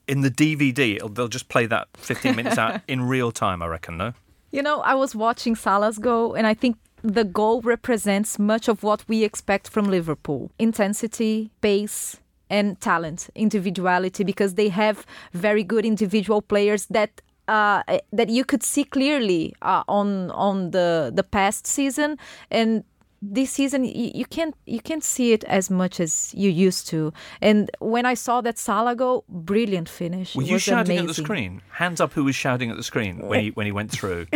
[0.07, 3.97] in the DVD, they'll just play that 15 minutes out in real time, I reckon,
[3.97, 4.13] no?
[4.51, 8.83] You know, I was watching Salah's goal, and I think the goal represents much of
[8.83, 12.17] what we expect from Liverpool intensity, pace,
[12.53, 17.21] and talent, individuality, because they have very good individual players that.
[17.49, 22.17] Uh, that you could see clearly uh, on on the the past season
[22.49, 22.85] and
[23.21, 27.11] this season you, you can't you can't see it as much as you used to
[27.41, 31.61] and when I saw that salago brilliant finish Were you was shouting at the screen?
[31.71, 34.27] Hands up who was shouting at the screen when he, when he went through.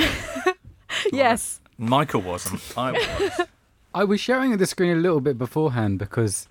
[1.13, 2.61] yes Michael wasn't.
[2.77, 3.47] I was.
[3.93, 6.47] I was shouting at the screen a little bit beforehand because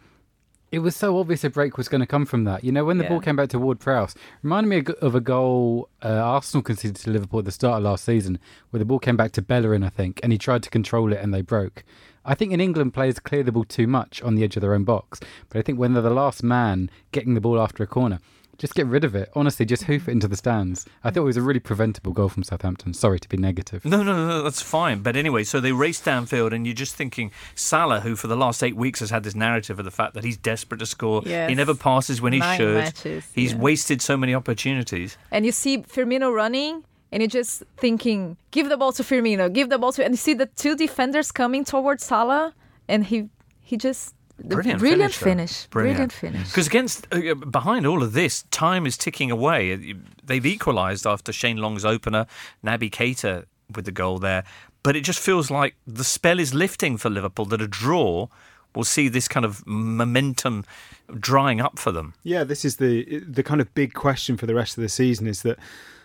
[0.73, 2.65] it was so obvious a break was going to come from that.
[2.65, 3.11] You know, when the Yeah.
[3.11, 7.11] ball came back to Ward Prowse, reminded me of a goal uh, Arsenal conceded to
[7.11, 8.39] Liverpool at the start of last season,
[8.71, 11.21] where the ball came back to Bellerin, I think, and he tried to control it
[11.21, 11.85] and they broke.
[12.25, 14.75] I think in England, players clear the ball too much on the edge of their
[14.75, 17.87] own box, but I think when they're the last man getting the ball after a
[17.87, 18.19] corner,
[18.59, 19.31] just get rid of it.
[19.35, 20.87] Honestly, just hoof it into the stands.
[21.05, 22.95] I thought it was a really preventable goal from Southampton.
[22.95, 23.85] Sorry to be negative.
[23.85, 25.01] No, no, no, that's fine.
[25.03, 28.63] But anyway, so they race downfield, and you're just thinking Salah, who for the last
[28.63, 31.23] eight weeks has had this narrative of the fact that he's desperate to score.
[31.25, 31.49] Yes.
[31.49, 32.75] He never passes when he Nine should.
[32.75, 33.59] matches, he's yeah.
[33.59, 35.19] wasted so many opportunities.
[35.31, 39.69] and you see Firmino running, and you're just thinking, give the ball to Firmino, give
[39.69, 42.55] the ball to, and you see the two defenders coming towards Salah,
[42.89, 43.29] and he
[43.61, 45.17] he just Brilliant, brilliant finish.
[45.17, 46.49] finish, brilliant finish.
[46.49, 49.73] Because against uh, behind all of this, time is ticking away.
[49.73, 52.27] Uh, They've equalised after Shane Long's opener,
[52.65, 53.45] Naby Keita
[53.75, 54.45] with the goal there,
[54.83, 57.45] but it just feels like the spell is lifting for Liverpool.
[57.47, 58.29] That a draw
[58.75, 60.65] will see this kind of momentum
[61.19, 62.13] drying up for them.
[62.23, 65.27] Yeah, this is the the kind of big question for the rest of the season
[65.27, 65.59] is that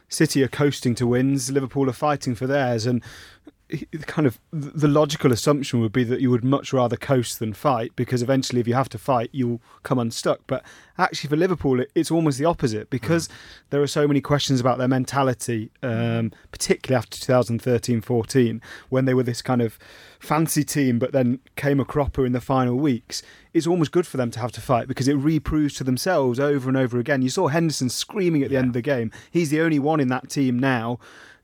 [0.08, 3.04] City are coasting to wins, Liverpool are fighting for theirs, and
[3.46, 3.61] the
[4.06, 7.96] kind of the logical assumption would be that you would much rather coast than fight
[7.96, 10.42] because eventually if you have to fight you'll come unstuck.
[10.48, 10.64] But
[10.98, 13.30] actually for liverpool it's almost the opposite because
[13.70, 19.24] there are so many questions about their mentality um, particularly after 2013-14 when they were
[19.24, 19.80] this kind of
[20.20, 23.22] fancy team but then came a cropper in the final weeks.
[23.54, 26.70] It's almost good for them to have to fight because it reproves to themselves over
[26.70, 27.22] and over again.
[27.22, 29.12] You saw henderson screaming at the end of the game.
[29.30, 31.00] He's the only one in that team now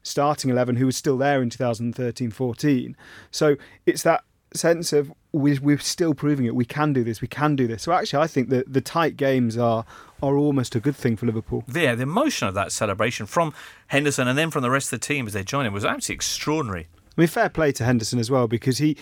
[0.08, 2.96] starting 11 who was still there in 2013 14
[3.32, 7.28] so it's that sense of we, we're still proving it we can do this we
[7.28, 9.86] can do this so actually i think that the tight games are
[10.24, 13.54] are almost a good thing for liverpool Yeah, the emotion of that celebration from
[13.88, 16.16] Henderson and then from the rest of the team as they join him was absolutely
[16.16, 16.88] extraordinary.
[17.18, 18.98] I mean, fair play to Henderson as well because he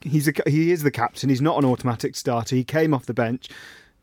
[0.00, 1.28] he's a, he is the captain.
[1.28, 2.56] He's not an automatic starter.
[2.56, 3.48] He came off the bench,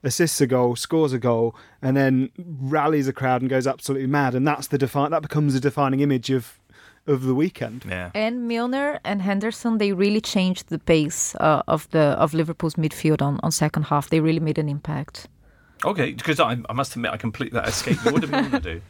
[0.03, 4.35] assists a goal, scores a goal, and then rallies a crowd and goes absolutely mad.
[4.35, 6.59] And that's the defi- that becomes a defining image of
[7.05, 7.85] of the weekend.
[7.87, 8.11] Yeah.
[8.13, 13.21] And Milner and Henderson, they really changed the pace uh, of the of Liverpool's midfield
[13.21, 14.09] on, on second half.
[14.09, 15.27] They really made an impact.
[15.83, 18.11] Okay, because I, I must admit I completely that escaped me.
[18.11, 18.81] What did Milner do?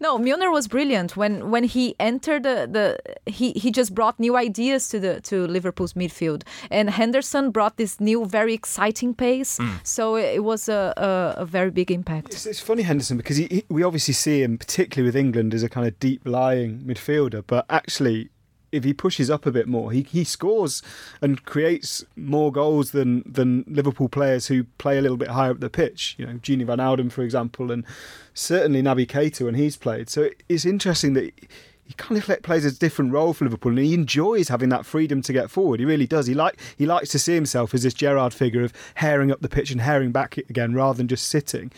[0.00, 2.98] No, Milner was brilliant when when he entered the, the
[3.30, 8.00] he he just brought new ideas to the to Liverpool's midfield, and Henderson brought this
[8.00, 9.58] new very exciting pace.
[9.58, 9.86] Mm.
[9.86, 12.32] So it, it was a, a a very big impact.
[12.32, 15.62] It's, it's funny Henderson because he, he, we obviously see him, particularly with England, as
[15.62, 18.30] a kind of deep lying midfielder, but actually.
[18.72, 20.82] If he pushes up a bit more, he, he scores
[21.20, 25.60] and creates more goals than, than Liverpool players who play a little bit higher up
[25.60, 26.16] the pitch.
[26.18, 27.84] You know, Gini Wijnaldum, for example, and
[28.34, 30.08] certainly Naby Keita when he's played.
[30.08, 31.32] So it's interesting that
[31.84, 35.20] he kind of plays a different role for Liverpool, and he enjoys having that freedom
[35.22, 35.80] to get forward.
[35.80, 36.26] He really does.
[36.26, 39.48] He like he likes to see himself as this Gerrard figure of herring up the
[39.48, 41.70] pitch and herring back again, rather than just sitting.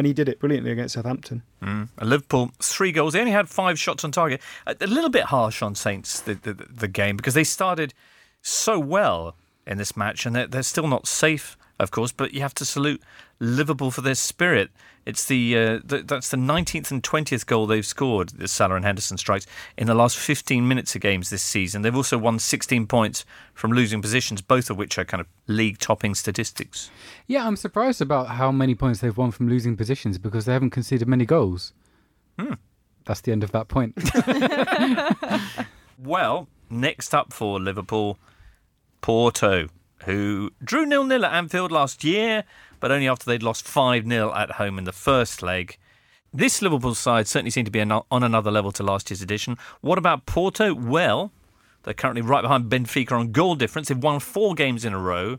[0.00, 1.42] And he did it brilliantly against Southampton.
[1.62, 1.90] Mm.
[2.00, 3.12] Liverpool, three goals.
[3.12, 4.40] They only had five shots on target.
[4.66, 7.92] A, a little bit harsh on Saints, the, the, the, game, because they started
[8.40, 9.36] so well
[9.66, 12.64] in this match and they're, they're still not safe, of course, but you have to
[12.64, 13.02] salute
[13.38, 14.70] Liverpool for their spirit.
[15.06, 18.28] It's the, uh, the, that's the 19th and 20th goal they've scored.
[18.28, 19.46] The Salah and Henderson strikes
[19.78, 21.80] in the last 15 minutes of games this season.
[21.80, 26.14] They've also won 16 points from losing positions, both of which are kind of league-topping
[26.14, 26.90] statistics.
[27.26, 30.70] Yeah, I'm surprised about how many points they've won from losing positions because they haven't
[30.70, 31.72] conceded many goals.
[32.38, 32.54] Hmm.
[33.06, 33.94] That's the end of that point.
[35.98, 38.18] well, next up for Liverpool,
[39.00, 39.68] Porto,
[40.04, 42.44] who drew nil-nil at Anfield last year
[42.80, 45.76] but only after they'd lost 5 0 at home in the first leg.
[46.32, 49.58] This Liverpool side certainly seemed to be on another level to last year's edition.
[49.80, 50.72] What about Porto?
[50.74, 51.32] Well,
[51.82, 53.88] they're currently right behind Benfica on goal difference.
[53.88, 55.38] They've won four games in a row.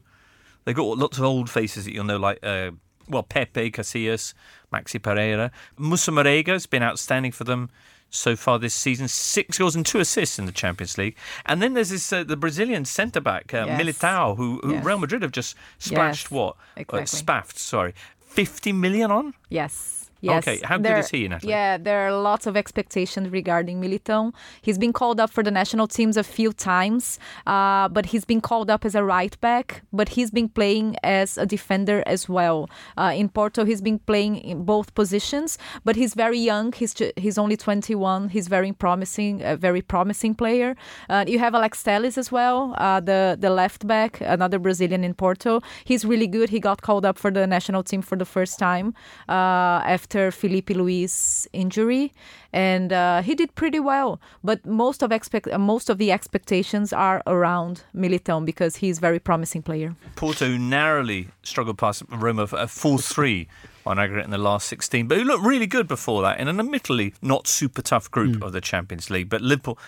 [0.63, 2.71] They've got lots of old faces that you'll know, like, uh,
[3.07, 4.33] well, Pepe, Casillas,
[4.71, 5.51] Maxi Pereira.
[5.77, 7.69] Moussa Marega has been outstanding for them
[8.11, 9.07] so far this season.
[9.07, 11.15] Six goals and two assists in the Champions League.
[11.45, 13.81] And then there's this uh, the Brazilian centre back uh, yes.
[13.81, 14.85] Militao, who, who yes.
[14.85, 16.31] Real Madrid have just splashed yes.
[16.31, 16.55] what?
[16.75, 17.01] Exactly.
[17.01, 17.95] Uh, spaffed, sorry.
[18.19, 19.33] 50 million on?
[19.49, 20.00] Yes.
[20.21, 20.47] Yes.
[20.47, 21.51] Okay, how there, good is he, Natalie?
[21.51, 24.33] Yeah, there are lots of expectations regarding Militão.
[24.61, 28.39] He's been called up for the national teams a few times, uh, but he's been
[28.39, 32.69] called up as a right back, but he's been playing as a defender as well.
[32.97, 36.71] Uh, in Porto, he's been playing in both positions, but he's very young.
[36.71, 38.29] He's he's only 21.
[38.29, 40.75] He's very promising, a very promising player.
[41.09, 45.15] Uh, you have Alex Telles as well, uh, the the left back, another Brazilian in
[45.15, 45.61] Porto.
[45.83, 46.49] He's really good.
[46.49, 48.93] He got called up for the national team for the first time
[49.27, 52.11] uh, after after Filipe Luis' injury,
[52.51, 54.19] and uh, he did pretty well.
[54.43, 59.01] But most of expect uh, most of the expectations are around Militão because he's a
[59.01, 59.95] very promising player.
[60.17, 63.47] Porto narrowly struggled past Roma for a full three
[63.85, 66.59] on aggregate in the last 16, but he looked really good before that in an
[66.59, 68.45] admittedly not super tough group mm.
[68.45, 69.29] of the Champions League.
[69.29, 69.79] But Liverpool,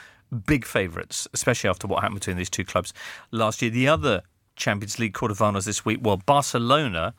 [0.47, 2.93] big favourites, especially after what happened between these two clubs
[3.31, 3.71] last year.
[3.71, 4.21] The other
[4.55, 7.13] Champions League quarterfinals this week, well, Barcelona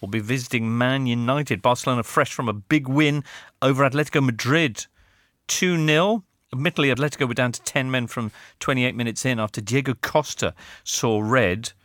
[0.00, 1.62] will be visiting Man United.
[1.62, 3.24] Barcelona fresh from a big win
[3.62, 4.86] over Atletico Madrid
[5.48, 6.24] 2 0.
[6.52, 8.30] Admittedly, Atletico were down to 10 men from
[8.60, 10.54] 28 minutes in after Diego Costa
[10.84, 11.72] saw red.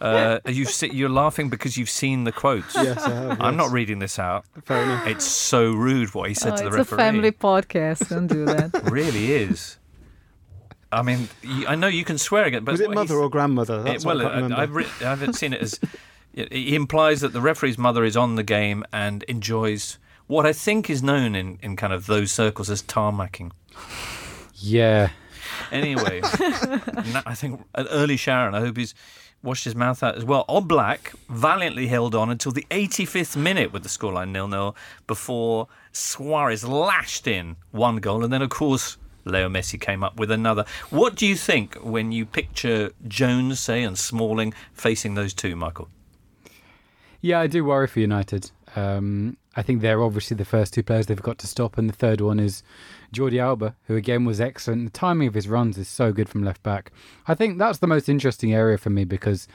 [0.00, 2.74] Uh, you you're laughing because you've seen the quotes.
[2.74, 3.28] Yes, I have.
[3.28, 3.36] Yes.
[3.38, 4.44] I'm not reading this out.
[4.64, 5.06] Fair enough.
[5.06, 6.82] It's so rude what he said oh, to the it's referee.
[6.82, 8.08] It's a family podcast.
[8.08, 8.70] Don't do that.
[8.90, 9.78] really is.
[10.90, 11.28] I mean,
[11.68, 13.82] I know you can swear again, but was it mother or grandmother?
[13.82, 15.78] That's it, well, I, I, I've, I haven't seen it as
[16.34, 20.88] he implies that the referee's mother is on the game and enjoys what I think
[20.88, 23.52] is known in, in kind of those circles as tarmacking.
[24.54, 25.10] Yeah.
[25.70, 28.54] Anyway, I think an early Sharon.
[28.54, 28.94] I hope he's
[29.42, 30.44] washed his mouth out as well.
[30.48, 37.26] Oblak valiantly held on until the 85th minute with the scoreline nil-nil before Suarez lashed
[37.26, 40.64] in one goal, and then of course Leo Messi came up with another.
[40.90, 45.88] What do you think when you picture Jones, say, and Smalling facing those two, Michael?
[47.24, 48.50] Yeah, I do worry for United.
[48.74, 51.94] Um, I think they're obviously the first two players they've got to stop, and the
[51.94, 52.64] third one is
[53.14, 54.86] Jordi Alba, who again was excellent.
[54.86, 56.90] The timing of his runs is so good from left back.
[57.28, 59.46] I think that's the most interesting area for me because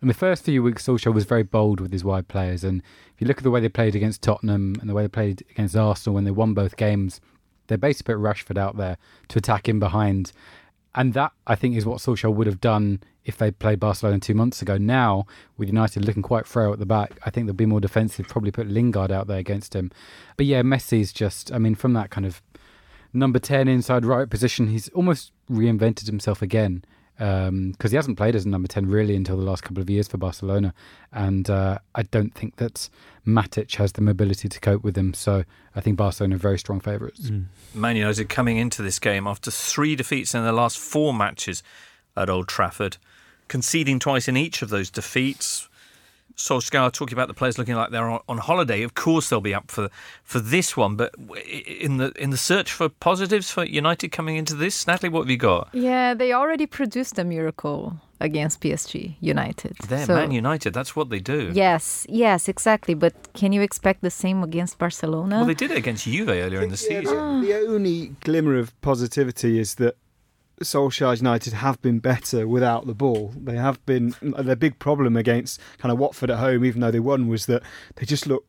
[0.00, 2.80] in the first few weeks, Solskjaer was very bold with his wide players, and
[3.12, 5.42] if you look at the way they played against Tottenham and the way they played
[5.50, 7.20] against Arsenal when they won both games,
[7.66, 10.30] they basically put Rashford out there to attack in behind
[10.96, 14.34] and that, I think, is what Solskjaer would have done if they played Barcelona two
[14.34, 14.78] months ago.
[14.78, 15.26] Now,
[15.58, 18.50] with United looking quite frail at the back, I think they'll be more defensive, probably
[18.50, 19.90] put Lingard out there against him.
[20.36, 22.40] But yeah, Messi's just, I mean, from that kind of
[23.12, 26.82] number 10 inside right position, he's almost reinvented himself again
[27.16, 29.88] because um, he hasn't played as a number 10 really until the last couple of
[29.88, 30.74] years for Barcelona.
[31.12, 32.88] And uh, I don't think that
[33.26, 35.14] Matic has the mobility to cope with him.
[35.14, 37.30] So I think Barcelona are very strong favourites.
[37.30, 37.46] Mm.
[37.74, 41.62] Man United coming into this game after three defeats in the last four matches
[42.16, 42.98] at Old Trafford,
[43.48, 45.68] conceding twice in each of those defeats.
[46.36, 48.82] Solskjaer talking about the players looking like they're on holiday.
[48.82, 49.88] Of course, they'll be up for
[50.22, 50.96] for this one.
[50.96, 51.14] But
[51.46, 55.30] in the in the search for positives for United coming into this, Natalie, what have
[55.30, 55.68] you got?
[55.72, 59.76] Yeah, they already produced a miracle against PSG United.
[59.88, 60.72] They're so, Man United.
[60.72, 61.50] That's what they do.
[61.54, 62.94] Yes, yes, exactly.
[62.94, 65.36] But can you expect the same against Barcelona?
[65.36, 67.42] Well, they did it against Juve earlier in the yeah, season.
[67.42, 69.96] The, the only glimmer of positivity is that
[70.62, 73.32] Solskjaer United have been better without the ball.
[73.36, 77.00] They have been their big problem against kind of Watford at home, even though they
[77.00, 77.62] won, was that
[77.96, 78.44] they just look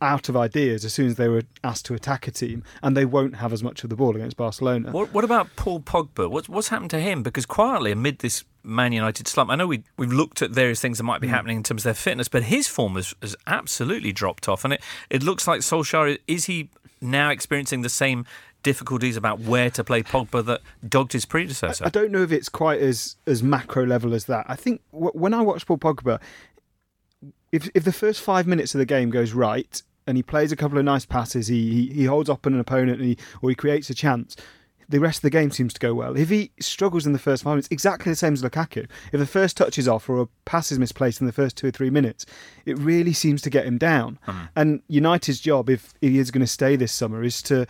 [0.00, 3.04] out of ideas as soon as they were asked to attack a team, and they
[3.04, 4.90] won't have as much of the ball against Barcelona.
[4.90, 6.30] What, what about Paul Pogba?
[6.30, 7.22] What's what's happened to him?
[7.22, 10.98] Because quietly amid this Man United slump, I know we we've looked at various things
[10.98, 11.34] that might be hmm.
[11.34, 14.74] happening in terms of their fitness, but his form has, has absolutely dropped off, and
[14.74, 18.26] it it looks like Solskjaer is he now experiencing the same
[18.62, 21.84] difficulties about where to play Pogba that dogged his predecessor.
[21.84, 24.46] I don't know if it's quite as as macro level as that.
[24.48, 26.20] I think w- when I watch Paul Pogba,
[27.52, 30.56] if if the first five minutes of the game goes right and he plays a
[30.56, 33.54] couple of nice passes, he he, he holds up an opponent, and he, or he
[33.54, 34.36] creates a chance.
[34.90, 36.16] The rest of the game seems to go well.
[36.16, 38.88] If he struggles in the first five minutes, exactly the same as Lukaku.
[39.12, 41.66] If the first touch is off or a pass is misplaced in the first two
[41.66, 42.24] or three minutes,
[42.64, 44.18] it really seems to get him down.
[44.26, 44.48] Mm.
[44.56, 47.66] And United's job, if he is going to stay this summer, is to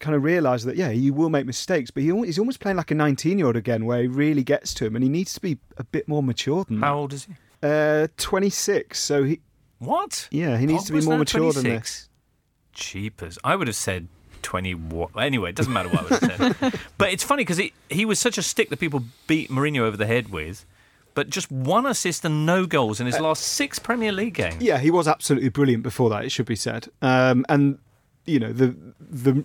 [0.00, 2.90] kind of realise that yeah, he will make mistakes, but he, he's almost playing like
[2.90, 5.84] a 19-year-old again, where he really gets to him, and he needs to be a
[5.84, 7.34] bit more mature than How old is he?
[7.62, 8.98] Uh, 26.
[8.98, 9.40] So he,
[9.78, 10.28] What?
[10.30, 11.90] yeah, he needs to be more mature than 26?
[12.00, 12.08] this.
[12.72, 13.38] Cheapers.
[13.42, 14.08] I would have said
[14.42, 14.74] 20.
[14.74, 15.10] What?
[15.20, 16.80] Anyway, it doesn't matter what I would have said.
[16.98, 20.06] but it's funny because he was such a stick that people beat Mourinho over the
[20.06, 20.64] head with,
[21.14, 24.62] but just one assist and no goals in his last six Premier League games.
[24.62, 26.24] Yeah, he was absolutely brilliant before that.
[26.24, 26.86] It should be said.
[27.02, 27.78] Um, and
[28.28, 29.44] you know the the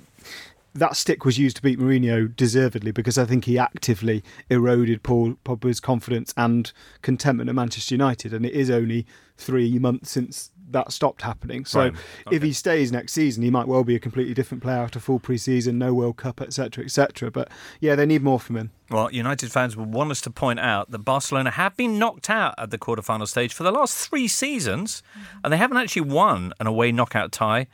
[0.76, 5.36] that stick was used to beat Mourinho deservedly because I think he actively eroded Paul
[5.46, 8.34] Pogba's confidence and contentment at Manchester United.
[8.34, 9.06] And it is only
[9.38, 11.66] three months since that stopped happening.
[11.66, 11.94] So Right,
[12.32, 15.20] if he stays next season, he might well be a completely different player after full
[15.20, 17.30] pre-season, no World Cup, etc., etc.
[17.30, 18.72] But yeah, they need more from him.
[18.90, 22.56] Well, United fans will want us to point out that Barcelona have been knocked out
[22.58, 25.04] at the quarterfinal stage for the last three seasons,
[25.44, 27.68] and they haven't actually won an away knockout tie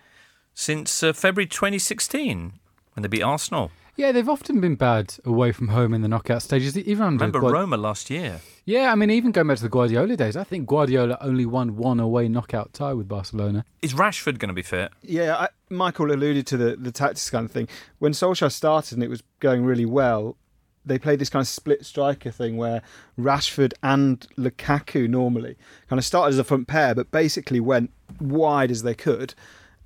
[0.53, 2.53] since uh, February 2016
[2.93, 3.71] when they beat Arsenal.
[3.95, 6.77] Yeah, they've often been bad away from home in the knockout stages.
[6.77, 8.39] Even under Remember Guard- Roma last year?
[8.63, 11.75] Yeah, I mean, even going back to the Guardiola days, I think Guardiola only won
[11.75, 13.65] one away knockout tie with Barcelona.
[13.81, 14.91] Is Rashford going to be fit?
[15.01, 17.67] Yeah, I, Michael alluded to the the tactics kind of thing.
[17.97, 20.37] When Solskjaer started and it was going really well,
[20.85, 22.81] they played this kind of split striker thing where
[23.19, 25.57] Rashford and Lukaku normally
[25.89, 29.33] kind of started as a front pair, but basically went wide as they could.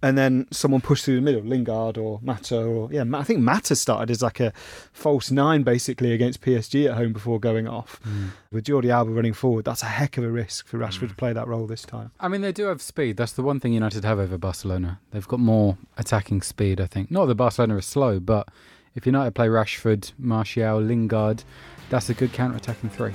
[0.04, 3.74] And then someone pushed through the middle, Lingard or Mata, or yeah, I think Mata
[3.74, 4.52] started as like a
[4.92, 8.02] false nine basically against PSG at home before going off.
[8.04, 8.28] Hmm.
[8.52, 11.14] With Jordi Alba running forward, that's a heck of a risk for Rashford to hmm.
[11.14, 12.12] play that role this time.
[12.20, 13.16] I mean, they do have speed.
[13.16, 15.00] That's the one thing United have over Barcelona.
[15.12, 17.10] They've got more attacking speed, I think.
[17.10, 18.50] Not that Barcelona is slow, but
[18.96, 21.46] if United play Rashford, Martial, Lingard,
[21.90, 23.14] that's a good counter-attacking three.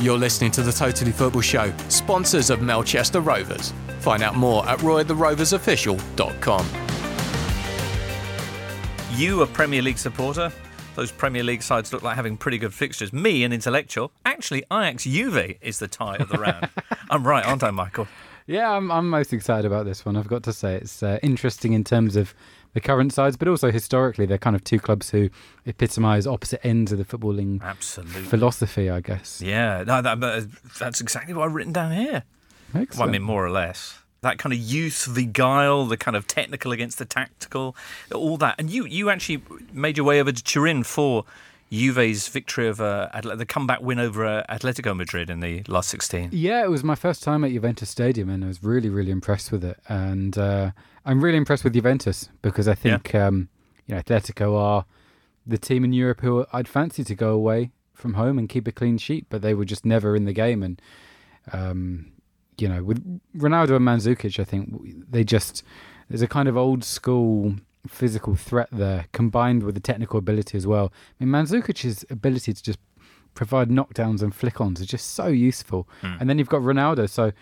[0.00, 3.72] You're listening to the Totally Football Show, sponsors of Melchester Rovers.
[4.04, 6.66] Find out more at roytheroversofficial.com.
[9.18, 10.52] You a Premier League supporter?
[10.94, 13.14] Those Premier League sides look like having pretty good fixtures.
[13.14, 14.12] Me, an intellectual.
[14.26, 16.68] Actually, Ajax Juve is the tie of the round.
[17.10, 18.06] I'm right, aren't I, Michael?
[18.46, 20.16] Yeah, I'm, I'm most excited about this one.
[20.18, 22.34] I've got to say it's uh, interesting in terms of
[22.74, 25.30] the current sides, but also historically, they're kind of two clubs who
[25.66, 28.20] epitomise opposite ends of the footballing Absolutely.
[28.24, 29.40] philosophy, I guess.
[29.40, 32.24] Yeah, no, that, that- that's exactly what I've written down here.
[32.74, 33.98] Well, I mean, more or less.
[34.22, 37.76] That kind of youth, the guile, the kind of technical against the tactical,
[38.12, 38.54] all that.
[38.58, 41.24] And you, you actually made your way over to Turin for
[41.70, 46.30] Juve's victory over Atle- the comeback win over uh, Atletico Madrid in the last 16.
[46.32, 49.52] Yeah, it was my first time at Juventus Stadium, and I was really, really impressed
[49.52, 49.78] with it.
[49.88, 50.70] And uh,
[51.04, 53.48] I'm really impressed with Juventus because I think um,
[53.86, 54.84] you know Atletico are
[55.46, 58.72] the team in Europe who I'd fancy to go away from home and keep a
[58.72, 60.62] clean sheet, but they were just never in the game.
[60.62, 60.80] And
[61.52, 62.12] um,
[62.58, 65.62] you know, with Ronaldo and Mandzukic, I think they just
[66.08, 70.66] there's a kind of old school physical threat there, combined with the technical ability as
[70.66, 70.92] well.
[71.20, 72.78] I mean, Mandzukic's ability to just
[73.34, 75.88] provide knockdowns and flick-ons is just so useful.
[76.02, 77.32] And then you've got Ronaldo, so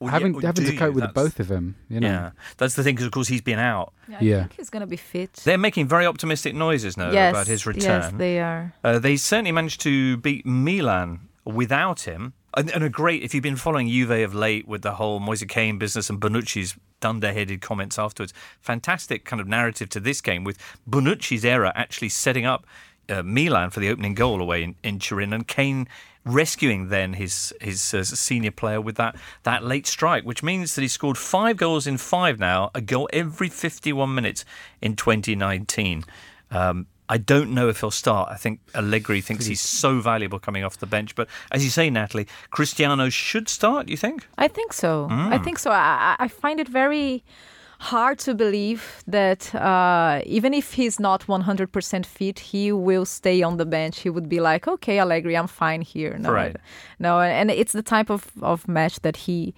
[0.00, 0.92] Well, having yeah, having to cope you?
[0.94, 2.08] with That's- both of them, you know.
[2.08, 3.92] Yeah, that's the thing, because of course he's been out.
[4.08, 4.38] I Yeah.
[4.40, 5.34] think he's gonna be fit.
[5.44, 8.02] They're making very optimistic noises now yes, about his return.
[8.02, 8.72] yes, they are.
[8.82, 12.32] Uh, they certainly managed to beat Milan without him.
[12.54, 15.44] And, and a great, if you've been following Juve of late with the whole Moise
[15.48, 20.58] Kean business and Bonucci's dunderheaded comments afterwards, fantastic kind of narrative to this game with
[20.88, 22.66] Bonucci's error actually setting up
[23.08, 25.88] uh, Milan for the opening goal away in, in Turin and Kean
[26.24, 30.82] rescuing then his his uh, senior player with that that late strike, which means that
[30.82, 34.44] he scored five goals in five now, a goal every 51 minutes
[34.80, 36.04] in 2019.
[36.50, 38.26] Um, I don't know if he'll start.
[38.30, 41.14] I think Allegri thinks he's so valuable coming off the bench.
[41.14, 43.88] But as you say, Natalie, Cristiano should start.
[43.88, 44.18] You think?
[44.38, 45.08] I think so.
[45.10, 45.44] I Mm.
[45.44, 45.70] think so.
[45.70, 47.22] I, I I find it very
[47.92, 53.56] hard to believe that uh, even if he's not 100% fit, he will stay on
[53.56, 54.00] the bench.
[54.04, 56.18] He would be like, okay, Allegri, I'm fine here.
[56.18, 56.56] No, Right.
[56.98, 59.54] no, and it's the type of, of match that he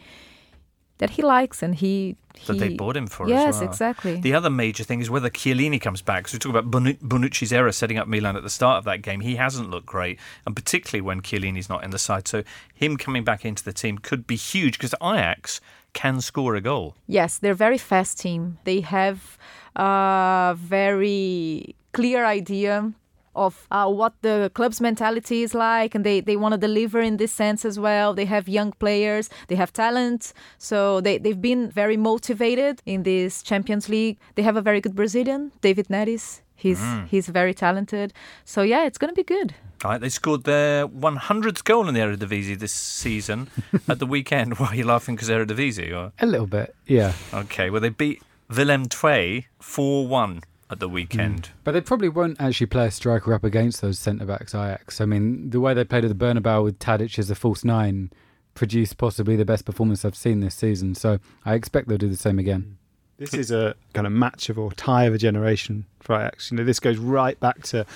[1.03, 2.15] that he likes and he,
[2.47, 3.69] that they bought him for Yes, as well.
[3.71, 4.21] exactly.
[4.21, 6.29] The other major thing is whether Chiellini comes back.
[6.29, 9.19] So we talk about Bonucci's error setting up Milan at the start of that game.
[9.21, 12.29] He hasn't looked great, and particularly when Chiellini's not in the side.
[12.29, 15.61] So him coming back into the team could be huge because Ajax
[15.93, 16.95] can score a goal.
[17.09, 18.59] Yes, they're a very fast team.
[18.63, 19.37] They have
[19.75, 22.93] a very clear idea
[23.35, 27.17] of uh, what the club's mentality is like, and they, they want to deliver in
[27.17, 28.15] this sense as well.
[28.15, 33.43] They have young players, they have talent, so they, they've been very motivated in this
[33.43, 34.19] Champions League.
[34.35, 36.41] They have a very good Brazilian, David Neres.
[36.55, 36.81] He's
[37.11, 38.13] he's very talented.
[38.45, 39.53] So yeah, it's going to be good.
[39.85, 43.49] All right, they scored their 100th goal in the Eredivisie this season
[43.89, 44.55] at the weekend.
[44.59, 45.93] Why are you laughing because Eredivisie?
[45.93, 46.13] Or?
[46.21, 47.15] A little bit, yeah.
[47.35, 50.43] Okay, well, they beat Willem II 4 1
[50.73, 51.43] at the weekend.
[51.43, 51.49] Mm.
[51.65, 55.01] But they probably won't actually play a striker up against those centre backs, Ajax.
[55.01, 58.11] I mean, the way they played at the Bernabeu with Tadic as a false nine
[58.55, 60.95] produced possibly the best performance I've seen this season.
[60.95, 62.63] So I expect they'll do the same again.
[62.63, 62.77] Mm.
[63.19, 66.51] This is a kind of match of or tie of a generation for Ajax.
[66.51, 67.87] You know, this goes right back to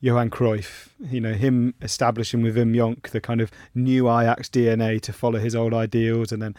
[0.00, 0.88] Johan Cruyff.
[1.00, 5.38] You know, him establishing with Wim Jonk the kind of new Ajax DNA to follow
[5.38, 6.54] his old ideals, and then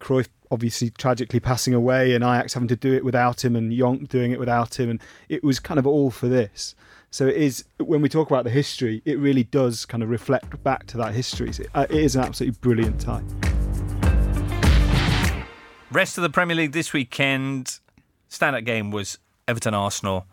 [0.00, 4.08] Cruyff obviously tragically passing away, and Ajax having to do it without him, and Jonk
[4.08, 6.74] doing it without him, and it was kind of all for this.
[7.10, 10.62] So it is when we talk about the history, it really does kind of reflect
[10.62, 11.52] back to that history.
[11.52, 13.22] So uh, it is an absolutely brilliant tie.
[15.90, 17.80] Rest of the Premier League this weekend,
[18.30, 20.26] standout game was Everton Arsenal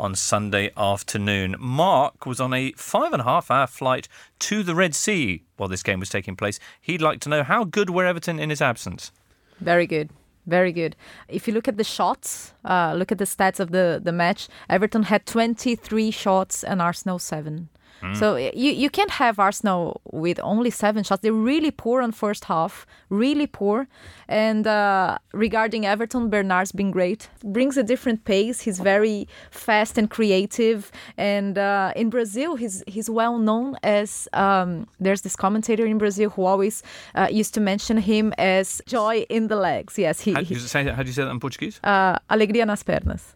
[0.00, 1.56] on Sunday afternoon.
[1.58, 4.08] Mark was on a five and a half hour flight
[4.38, 6.58] to the Red Sea while this game was taking place.
[6.80, 9.12] He'd like to know how good were Everton in his absence?
[9.60, 10.10] Very good.
[10.46, 10.94] Very good.
[11.28, 14.48] If you look at the shots, uh, look at the stats of the, the match,
[14.68, 17.68] Everton had 23 shots and Arsenal 7.
[18.12, 21.22] So you, you can't have Arsenal with only seven shots.
[21.22, 23.88] They're really poor on first half, really poor.
[24.28, 27.28] And uh, regarding Everton, Bernard's been great.
[27.42, 28.60] Brings a different pace.
[28.60, 30.90] He's very fast and creative.
[31.16, 34.28] And uh, in Brazil, he's he's well known as.
[34.32, 36.82] Um, there's this commentator in Brazil who always
[37.14, 39.98] uh, used to mention him as joy in the legs.
[39.98, 40.32] Yes, he.
[40.32, 41.80] How do he you say, how do you say that in Portuguese?
[41.84, 43.34] uh, alegria nas pernas.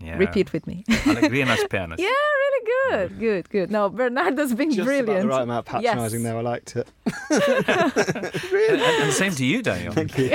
[0.00, 0.16] Yeah.
[0.16, 0.84] Repeat with me.
[0.88, 1.98] Alegria nas pernas.
[1.98, 3.70] yeah, really good, good, good.
[3.70, 5.08] No, Bernardo's been Just brilliant.
[5.08, 6.28] about the right amount of patronising Yes.
[6.30, 6.38] there.
[6.38, 6.88] I liked it.
[8.70, 9.92] And, and same to you, Daniel.
[9.92, 10.30] Thank you.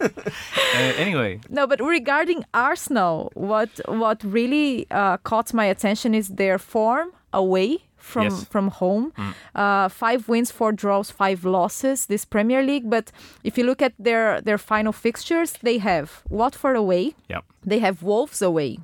[0.00, 6.58] Uh, anyway, No, but regarding Arsenal, what what really uh, caught my attention is their
[6.58, 7.78] form away
[8.10, 8.44] from Yes.
[8.50, 9.12] from home.
[9.54, 12.90] Uh, five wins, four draws, five losses this Premier League.
[12.90, 13.12] But
[13.44, 17.14] if you look at their their final fixtures, they have Watford away.
[17.30, 17.40] yeah.
[17.66, 18.78] They have Wolves away.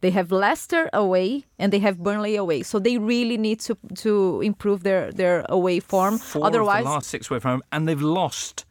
[0.00, 2.62] They have Leicester away, and they have Burnley away.
[2.64, 6.18] So they really need to to improve their their away form.
[6.18, 8.65] Four Otherwise, last six away from home, and they've lost.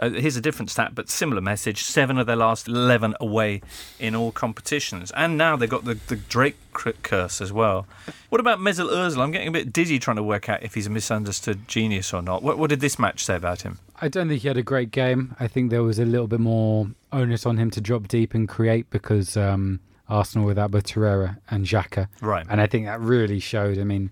[0.00, 3.60] Uh, here's a different stat, but similar message: seven of their last eleven away
[3.98, 7.86] in all competitions, and now they've got the, the Drake curse as well.
[8.30, 9.18] What about Mesut Ozil?
[9.18, 12.22] I'm getting a bit dizzy trying to work out if he's a misunderstood genius or
[12.22, 12.42] not.
[12.42, 13.78] What, what did this match say about him?
[14.00, 15.36] I don't think he had a great game.
[15.38, 18.48] I think there was a little bit more onus on him to drop deep and
[18.48, 22.08] create because um, Arsenal without both Torreira and Xhaka.
[22.22, 22.46] Right.
[22.48, 23.78] And I think that really showed.
[23.78, 24.10] I mean,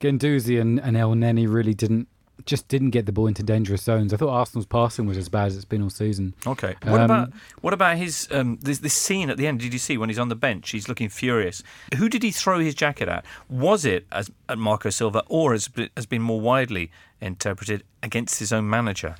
[0.00, 2.08] Guendouzi and, and El Neni really didn't
[2.48, 4.12] just didn't get the ball into dangerous zones.
[4.12, 6.32] I thought Arsenal's passing was as bad as it's been all season.
[6.46, 6.74] Okay.
[6.82, 9.60] What Um, about what about his um, this this scene at the end?
[9.60, 10.70] Did you see when he's on the bench?
[10.70, 11.62] He's looking furious.
[11.98, 13.24] Who did he throw his jacket at?
[13.50, 16.90] Was it as at Marco Silva, or has has been more widely
[17.20, 19.16] interpreted against his own manager?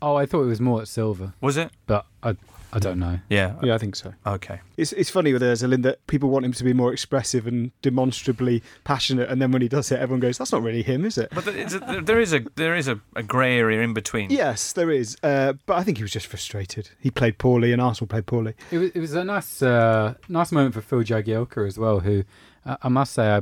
[0.00, 1.34] Oh, I thought it was more at Silva.
[1.40, 1.70] Was it?
[1.86, 2.36] but I
[2.72, 3.18] I don't know.
[3.28, 3.56] Yeah.
[3.62, 4.14] Yeah, I think so.
[4.26, 4.60] Okay.
[4.76, 7.70] It's it's funny with Ozil in that people want him to be more expressive and
[7.82, 11.18] demonstrably passionate, and then when he does it, everyone goes, "That's not really him, is
[11.18, 13.92] it?" But there is a, there is a there is a, a grey area in
[13.92, 14.30] between.
[14.30, 15.16] Yes, there is.
[15.22, 16.90] Uh, but I think he was just frustrated.
[16.98, 18.54] He played poorly, and Arsenal played poorly.
[18.70, 22.24] It was, it was a nice uh, nice moment for Phil Jagielka as well, who
[22.64, 23.40] uh, I must say I,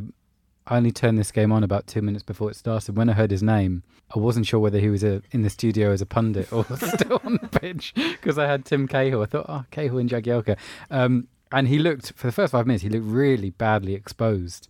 [0.70, 2.96] I only turned this game on about two minutes before it started.
[2.96, 3.82] When I heard his name,
[4.14, 7.20] I wasn't sure whether he was uh in the studio as a pundit or still
[7.24, 9.22] on the pitch because I had Tim Cahill.
[9.22, 10.56] I thought, oh, Cahill and Jagielka.
[10.90, 14.68] Um, and he looked, for the first five minutes, he looked really badly exposed.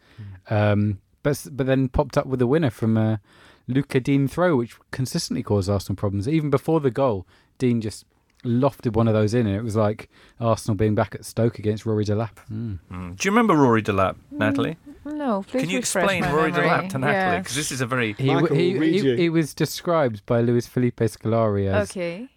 [0.49, 3.21] Um, but, but then popped up with a winner from a
[3.69, 6.27] Lucas Digne throw, which consistently caused Arsenal problems.
[6.27, 7.27] Even before the goal,
[7.59, 8.07] Digne just
[8.45, 10.09] lofted one of those in, and it was like
[10.41, 12.37] Arsenal being back at Stoke against Rory Delap.
[12.51, 12.79] Mm.
[12.91, 13.17] Mm.
[13.17, 14.79] Do you remember Rory Delap, Natalie?
[15.05, 15.43] No.
[15.47, 16.69] Please Can you refresh explain my Rory memory.
[16.69, 17.13] Delap to Natalie?
[17.15, 17.39] Yeah.
[17.41, 19.17] Because this is a very He, Michael he, will read he, you.
[19.17, 22.29] he was described by Luis Felipe Scolari as Okay.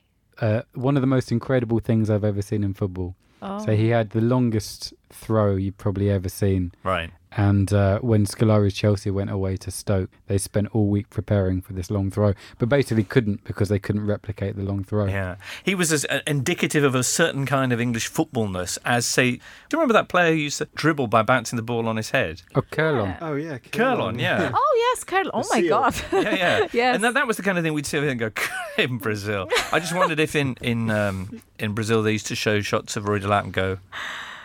[0.41, 3.15] uh, one of the most incredible things I've ever seen in football.
[3.41, 3.63] Oh.
[3.65, 7.11] So he had the longest throw you've probably ever seen, right.
[7.35, 11.73] And uh, when Scolari's Chelsea went away to Stoke, they spent all week preparing for
[11.73, 15.05] this long throw, but basically couldn't because they couldn't replicate the long throw.
[15.05, 19.31] Yeah, he was as uh, indicative of a certain kind of English footballness as, say,
[19.31, 19.41] do you
[19.73, 22.43] remember that player who used to dribble by bouncing the ball on his head?
[22.55, 23.17] Oh, Kerlon.
[23.21, 24.51] Oh yeah, Kerlon, yeah.
[24.63, 25.31] Oh yes, Carl.
[25.33, 25.69] Oh my seal.
[25.69, 25.95] God.
[26.11, 26.67] yeah, yeah.
[26.71, 26.95] Yes.
[27.03, 28.31] And that, that was the kind of thing we'd see and go
[28.77, 29.49] in Brazil.
[29.71, 33.07] I just wondered if in in um, in Brazil they used to show shots of
[33.07, 33.77] Roy Delap and go,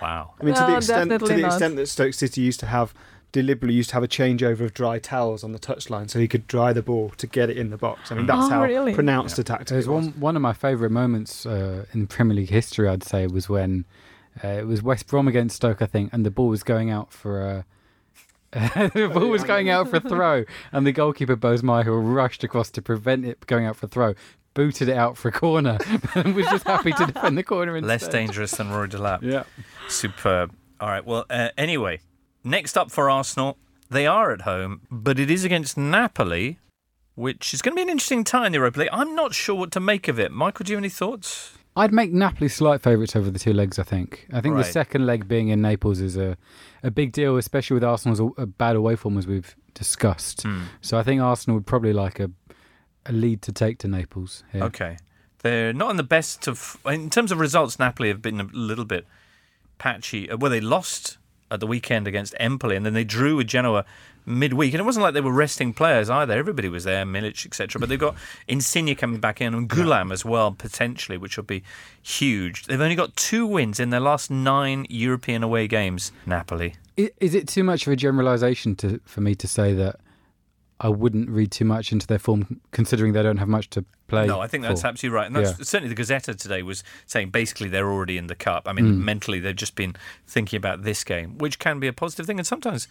[0.01, 0.35] wow.
[0.41, 1.47] I mean, to the extent to the not.
[1.47, 2.95] extent that Stoke City used to have
[3.31, 6.47] deliberately used to have a changeover of dry towels on the touchline so he could
[6.47, 8.11] dry the ball to get it in the box.
[8.11, 8.95] I mean, that's Oh, how really?
[8.95, 10.07] pronounced the tactic There's was.
[10.07, 12.89] one one of my favourite moments uh, in Premier League history.
[12.89, 13.85] I'd say was when
[14.43, 17.13] uh, it was West Brom against Stoke, I think, and the ball was going out
[17.13, 17.65] for a.
[18.53, 22.71] the ball was going out for a throw, and the goalkeeper Boaz Myhill rushed across
[22.71, 24.15] to prevent it going out for a throw,
[24.55, 25.79] booted it out for a corner,
[26.15, 27.89] and was just happy to defend the corner instead.
[27.89, 29.23] Less dangerous than Roy Delap.
[29.23, 29.45] Yeah.
[29.89, 30.53] Superb.
[30.81, 31.05] All right.
[31.05, 32.01] Well, uh, anyway,
[32.45, 33.57] next up for Arsenal,
[33.91, 36.59] they are at home, but it is against Napoli,
[37.15, 38.89] which is going to be an interesting tie in the Europa League.
[38.93, 40.31] I'm not sure what to make of it.
[40.33, 41.55] Michael, do you have any thoughts?
[41.77, 43.79] I'd make Napoli slight favourites over the two legs.
[43.79, 44.27] I think.
[44.33, 44.65] I think Right.
[44.67, 46.37] the second leg being in Naples is a
[46.83, 50.43] a big deal, especially with Arsenal's a, a bad away form as we've discussed.
[50.43, 50.63] Hmm.
[50.81, 52.31] So I think Arsenal would probably like a
[53.09, 54.45] a lead to take to Naples.
[54.53, 54.63] Here.
[54.65, 54.97] Okay.
[55.41, 56.77] They're not in the best of.
[56.87, 59.07] In terms of results, Napoli have been a little bit
[59.79, 60.31] patchy.
[60.31, 61.19] Uh, Well, they lost
[61.51, 63.85] at the weekend against Empoli, and then they drew with Genoa
[64.27, 64.75] midweek.
[64.75, 66.35] And it wasn't like they were resting players either.
[66.35, 67.81] Everybody was there, Milik, etc.
[67.81, 71.63] But they've got Insigne coming back in and Ghoulam as well, potentially, which will be
[72.03, 72.67] huge.
[72.67, 76.75] They've only got two wins in their last nine European away games, Napoli.
[76.97, 80.01] Is it too much of a generalisation to for me to say that
[80.81, 84.27] I wouldn't read too much into their form, considering they don't have much to play?
[84.27, 84.87] No, I think that's for?
[84.87, 85.27] absolutely right.
[85.27, 85.65] And that's Yeah.
[85.65, 88.69] certainly the Gazzetta today was saying basically they're already in the cup.
[88.69, 88.99] I mean, Mm.
[89.05, 92.47] mentally they've just been thinking about this game, which can be a positive thing and
[92.47, 92.87] sometimes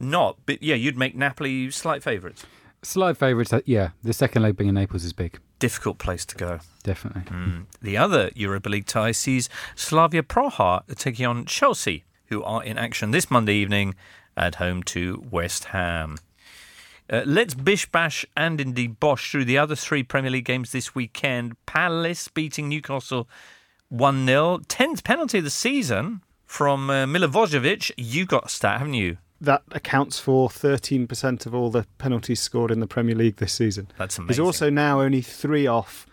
[0.00, 0.36] not.
[0.46, 2.44] But yeah, you'd make Napoli slight favourites.
[2.82, 3.52] Slight favourites.
[3.52, 6.60] uh, Yeah, the second leg being in Naples is big, Difficult place to go.
[6.84, 7.22] definitely.
[7.22, 7.64] Mm.
[7.82, 13.10] The other Europa League tie sees Slavia Praha taking on Chelsea, who are in action
[13.10, 13.94] this Monday evening
[14.36, 16.18] at home to West Ham.
[17.10, 20.94] Uh, let's bish bash and indeed bosh through the other three Premier League games this
[20.94, 21.54] weekend.
[21.66, 23.28] Palace beating Newcastle
[23.88, 24.58] 1 0.
[24.68, 27.92] 10th penalty of the season from uh, Milivojevic.
[27.96, 29.16] You've got a stat, haven't you?
[29.40, 33.88] That accounts for 13% of all the penalties scored in the Premier League this season.
[33.96, 34.28] That's amazing.
[34.34, 36.06] He's also now only three off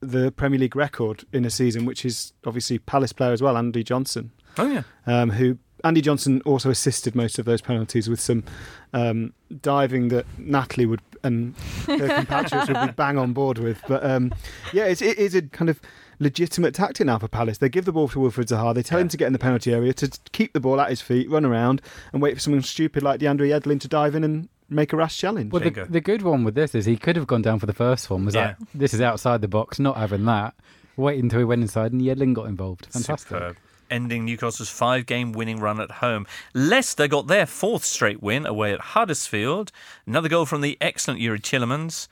[0.00, 3.82] the Premier League record in a season, which is obviously Palace player as well, Andy
[3.82, 4.82] Johnson, Oh, yeah.
[5.06, 8.44] um, who Andy Johnson also assisted most of those penalties with some
[8.92, 11.54] um, diving that Natalie would and
[11.86, 13.80] her compatriots would be bang on board with.
[13.88, 14.32] But um,
[14.72, 15.80] yeah, it's, it is a kind of
[16.20, 17.58] legitimate tactic now for Palace.
[17.58, 19.02] They give the ball to Wilfred Zaha, they tell Yeah.
[19.02, 21.44] him to get in the penalty area to keep the ball at his feet, run
[21.44, 21.80] around,
[22.12, 25.16] and wait for someone stupid like DeAndre Yedlin to dive in and make a rash
[25.16, 25.52] challenge.
[25.52, 27.72] Well, the, the good one with this is he could have gone down for the
[27.72, 28.24] first one.
[28.24, 28.48] Was Yeah.
[28.48, 30.54] like, this is outside the box, not having that.
[30.96, 32.86] Wait until he went inside and Yedlin got involved.
[32.90, 33.28] Fantastic.
[33.28, 33.56] Superb.
[33.90, 36.26] Ending Newcastle's five game winning run at home.
[36.54, 39.72] Leicester got their fourth straight win away at Huddersfield.
[40.06, 42.08] Another goal from the excellent Youri Tielemans,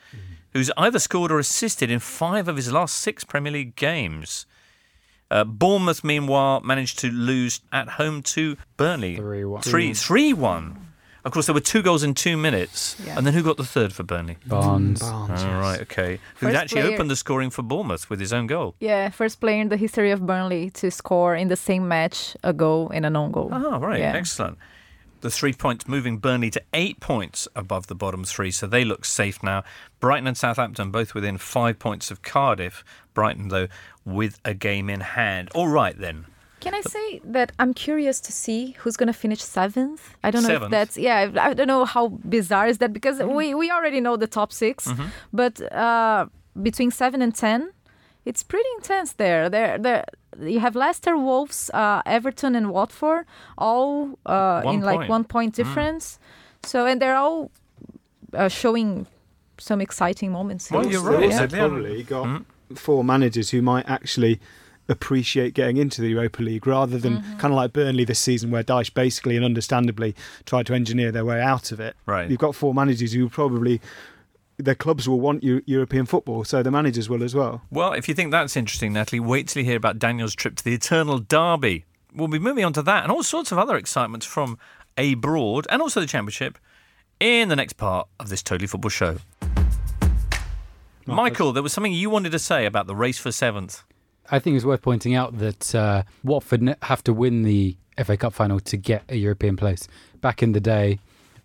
[0.52, 4.46] who's either scored or assisted in five of his last six Premier League games.
[5.30, 9.16] Uh, Bournemouth, meanwhile, managed to lose at home to Burnley.
[9.16, 9.64] 3-1.
[9.64, 10.85] Three, 3 1.
[11.26, 12.96] Of course, there were two goals in two minutes.
[13.04, 13.18] Yeah.
[13.18, 14.36] And then who got the third for Burnley?
[14.46, 15.00] Barnes.
[15.00, 15.60] Barnes, All yes.
[15.60, 16.20] right, okay.
[16.38, 18.76] Who First actually player- opened the scoring for Bournemouth with his own goal.
[18.78, 22.52] Yeah, first player in the history of Burnley to score in the same match a
[22.52, 23.48] goal and a non goal.
[23.52, 23.98] Oh, right.
[23.98, 24.14] Yeah.
[24.14, 24.56] Excellent.
[25.22, 29.04] The three points moving Burnley to eight points above the bottom three, so they look
[29.04, 29.64] safe now.
[29.98, 32.84] Brighton and Southampton both within five points of Cardiff.
[33.14, 33.66] Brighton, though,
[34.04, 35.50] with a game in hand.
[35.54, 36.26] All right, then.
[36.60, 40.16] Can I say that I'm curious to see who's going to finish seventh?
[40.24, 40.64] I don't know Seventh?
[40.64, 41.30] if that's yeah.
[41.48, 44.86] I don't know how bizarre is that because we we already know the top 6
[44.86, 45.06] Mm-hmm.
[45.32, 46.26] but uh,
[46.62, 47.70] between seven and ten,
[48.24, 49.50] it's pretty intense there.
[49.50, 50.04] There, there.
[50.40, 53.24] You have Leicester, Wolves, uh, Everton, and Watford,
[53.58, 55.06] all uh, in like point.
[55.08, 55.16] Mm.
[55.16, 56.18] one point difference.
[56.62, 57.50] So and they're all
[58.32, 59.06] uh, showing
[59.58, 60.70] some exciting moments.
[60.70, 60.92] Well, here.
[60.92, 61.40] you're They've right.
[61.40, 61.46] also Yeah.
[61.46, 61.58] Mm-hmm.
[61.58, 62.42] probably got
[62.78, 64.40] four managers who might actually
[64.88, 67.38] appreciate getting into the Europa League rather than Mm-hmm.
[67.38, 70.14] kind of like Burnley this season, where Dyche basically and understandably
[70.44, 71.96] tried to engineer their way out of it.
[72.06, 72.28] Right.
[72.30, 73.80] You've got four managers who probably
[74.58, 77.62] their clubs will want Eu- European football, so the managers will as well.
[77.70, 80.64] Well, if you think that's interesting, Natalie, wait till you hear about Daniel's trip to
[80.64, 81.84] the Eternal Derby.
[82.14, 84.58] We'll be moving on to that and all sorts of other excitements from
[84.96, 86.56] abroad and also the Championship
[87.20, 89.16] in the next part of this Totally Football show.
[91.06, 93.82] Michael, there was something you wanted to say about the race for seventh.
[94.30, 98.32] I think it's worth pointing out that uh, Watford have to win the FA Cup
[98.34, 99.88] final to get a European place
[100.20, 100.98] back in the day,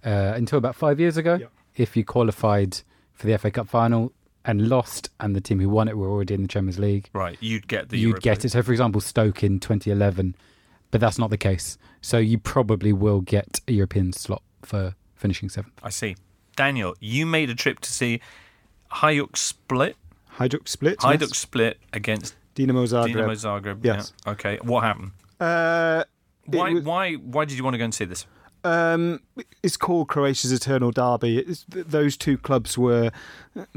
[0.06, 1.48] uh, until about five years ago, Yeah.
[1.76, 2.80] if you qualified
[3.14, 4.12] for the FA Cup final
[4.44, 7.38] and lost, and the team who won it were already in the Champions League, Right,
[7.42, 8.46] you'd get the you'd Europa get League.
[8.46, 8.52] it.
[8.52, 10.36] So, for example, Stoke in 2011,
[10.90, 11.78] but that's not the case.
[12.02, 15.74] So, you probably will get a European slot for finishing seventh.
[15.84, 16.16] I see.
[16.56, 18.20] Daniel, you made a trip to see
[18.92, 19.96] Hajduk Split.
[20.38, 20.98] Hajduk Split.
[21.00, 21.38] Hajduk yes.
[21.38, 23.16] Split against Dinamo Zagreb.
[23.16, 23.84] Dinamo Zagreb.
[23.86, 24.14] Yes.
[24.26, 24.32] Yeah.
[24.34, 24.60] Okay.
[24.64, 25.12] What happened?
[25.39, 26.04] Uh,
[26.45, 26.74] Why?
[26.74, 27.14] was- Why?
[27.16, 28.26] Why did you want to go and see this?
[28.64, 29.22] Um,
[29.64, 31.39] it's called Croatia's Eternal Derby.
[31.39, 33.10] It's, those two clubs were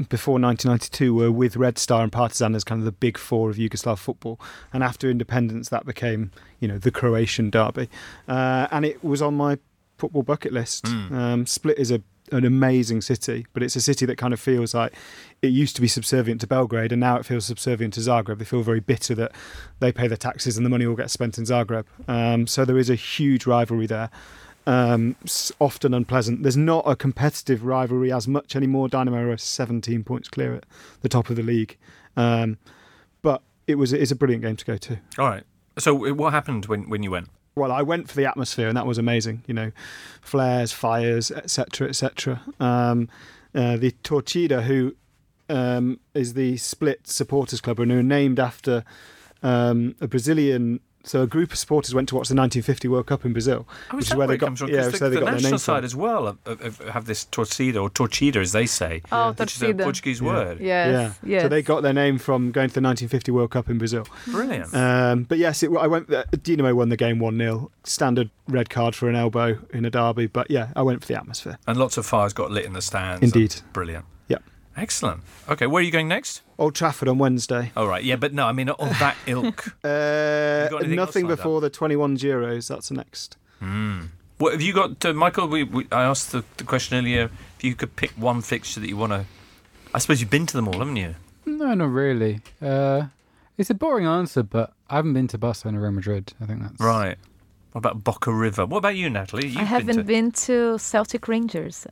[0.09, 3.55] before 1992 were with Red Star and Partizan as kind of the big four of
[3.55, 4.39] Yugoslav football,
[4.71, 7.89] and after independence that became you know the Croatian derby,
[8.27, 9.57] uh, and it was on my
[9.97, 10.85] football bucket list.
[10.87, 14.73] Um, Split is a an amazing city, but it's a city that kind of feels
[14.73, 14.93] like
[15.41, 18.39] it used to be subservient to Belgrade, and now it feels subservient to Zagreb.
[18.39, 19.31] They feel very bitter that
[19.79, 21.85] they pay the taxes and the money all gets spent in Zagreb.
[22.07, 24.09] Um, so there is a huge rivalry there
[24.67, 25.15] um,
[25.59, 26.43] often unpleasant.
[26.43, 28.87] There's not a competitive rivalry as much anymore.
[28.87, 30.65] Dynamo are 17 points clear at
[31.01, 31.77] the top of the league,
[32.17, 32.57] um,
[33.21, 34.99] but it was it's a brilliant game to go to.
[35.17, 35.43] All right.
[35.77, 37.29] So, what happened when when you went?
[37.57, 39.45] Well, I went for the atmosphere, and that was amazing.
[39.47, 39.71] You know,
[40.19, 42.41] flares, fires, etc., etc.
[42.59, 43.07] Um,
[43.53, 44.93] uh, the Torcida, who
[45.47, 48.83] um, is the Split Supporters Club, and who are named after
[49.41, 50.81] um, a Brazilian.
[51.05, 53.95] So a group of supporters went to watch the 1950 World Cup in Brazil, Oh,
[53.97, 54.69] which is is where where they it got comes from?
[54.71, 55.85] yeah, 'Cause so the, they the got their national name side from.
[55.85, 59.61] as well have, have, have this torcida or torcida as they say, Oh, which is
[59.63, 59.73] a.
[59.75, 60.27] Portuguese Yeah.
[60.27, 60.59] word.
[60.59, 61.15] Yes.
[61.23, 61.29] yeah.
[61.31, 61.41] Yes.
[61.43, 64.07] So they got their name from going to the 1950 World Cup in Brazil.
[64.27, 64.73] Brilliant.
[64.73, 66.11] Um, but yes, it, I went.
[66.11, 69.91] Uh, Dinamo won the game one 0 Standard red card for an elbow in a
[69.91, 70.25] derby.
[70.25, 71.59] But yeah, I went for the atmosphere.
[71.67, 73.21] and lots of fires got lit in the stands.
[73.21, 73.57] Indeed.
[73.73, 74.05] Brilliant.
[74.27, 74.43] Yep.
[74.75, 75.21] Excellent.
[75.47, 76.41] Okay, where are you going next?
[76.57, 77.71] Old Trafford on Wednesday.
[77.75, 78.03] All right.
[78.03, 79.67] Yeah, but no, I mean on that ilk.
[79.83, 82.67] Uh, got anything else nothing lined before the 21 Euros.
[82.67, 83.37] That's the next.
[84.37, 85.47] What have you got, uh, Michael?
[85.47, 87.29] We, we, I asked the, the question earlier.
[87.57, 89.25] If you could pick one fixture that you want to,
[89.93, 91.15] I suppose you've been to them all, haven't you?
[91.45, 92.41] No, not really.
[92.61, 93.07] Uh,
[93.57, 96.33] it's a boring answer, but I haven't been to Barcelona, or Real Madrid.
[96.41, 97.17] I think that's Right.
[97.71, 98.65] What about Boca River?
[98.65, 99.47] What about you, Natalie?
[99.47, 100.03] You've I haven't been to.
[100.03, 101.87] been to Celtic Rangers.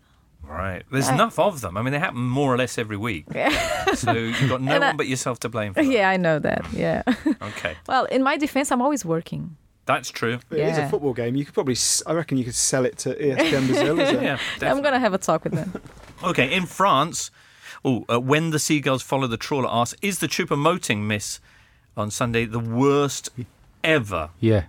[0.48, 0.84] Right.
[0.92, 1.78] There's I- enough of them.
[1.78, 3.26] I mean, they happen more or less every week.
[3.34, 3.50] Yeah.
[3.96, 5.90] so you've got no And I- one but yourself to blame for that.
[5.90, 6.66] Yeah, I know that.
[6.74, 7.04] Yeah.
[7.42, 7.76] Okay.
[7.88, 9.58] well, in my defense, I'm always working.
[9.86, 10.40] That's true.
[10.52, 11.36] It is a football game.
[11.36, 11.76] You could probably.
[12.08, 14.00] I reckon you could sell it to ESPN Brazil.
[14.00, 14.38] As a, Yeah.
[14.62, 15.74] I'm gonna have a talk with them.
[16.24, 17.32] Okay, in France,
[17.84, 21.42] oh, uh, when the seagulls follow the trawler asks, is the Choupo-Moting miss
[21.98, 23.30] on Sunday the worst
[23.84, 24.30] ever?
[24.40, 24.64] yeah.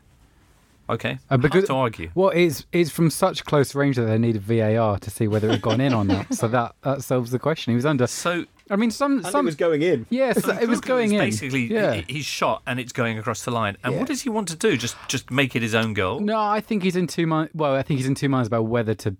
[0.88, 2.10] Okay, Uh, because hard to argue.
[2.14, 5.52] well, it's it's from such close range that they needed VAR to see whether it
[5.52, 6.34] had gone in or not.
[6.34, 7.70] So that that solves the question.
[7.72, 8.06] He was under.
[8.06, 10.06] So I mean, some And some it was going in.
[10.10, 11.18] Yes, it was going in.
[11.20, 12.02] Basically, yeah.
[12.06, 13.76] he's shot and it's going across the line.
[13.82, 13.98] And Yeah.
[14.00, 14.76] what does he want to do?
[14.76, 16.20] Just just make it his own goal?
[16.20, 17.50] No, I think he's in two minds.
[17.54, 19.16] Well, I think he's in two minds about whether to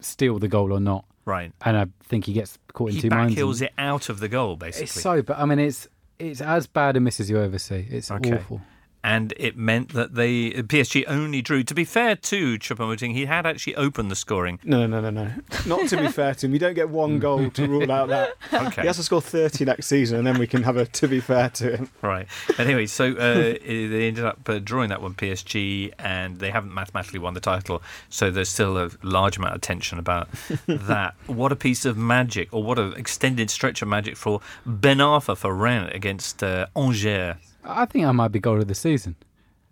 [0.00, 1.52] steal the goal or not, Right.
[1.64, 3.34] and I think he gets caught in He two minds.
[3.34, 4.84] backhills and- it out of the goal, basically.
[4.84, 5.88] It's so, but I mean, it's
[6.18, 7.86] it's as bad a miss as you ever see.
[7.90, 8.34] It's Okay.
[8.34, 8.60] awful.
[9.06, 11.62] And it meant that they PSG only drew.
[11.62, 14.58] To be fair to Choupo-Moting, he had actually opened the scoring.
[14.64, 15.32] No, no, no, no, no.
[15.64, 18.34] Not to be fair to him, you don't get one goal to rule out that.
[18.52, 18.82] Okay.
[18.82, 21.20] He has to score 30 next season, and then we can have a to be
[21.20, 21.90] fair to him.
[22.02, 22.26] Right.
[22.58, 27.20] Anyway, so uh, they ended up uh, drawing that one PSG, and they haven't mathematically
[27.20, 27.84] won the title.
[28.10, 30.28] So there's still a large amount of tension about
[30.66, 31.14] that.
[31.28, 35.36] What a piece of magic, or what an extended stretch of magic for Ben Arfa
[35.36, 37.36] for Rennes against uh, Angers.
[37.66, 39.16] I think I might be goal of the season.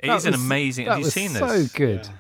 [0.01, 0.87] It That is an amazing.
[0.87, 1.73] That Have you was seen so this?
[1.73, 2.05] good.
[2.05, 2.11] Yeah.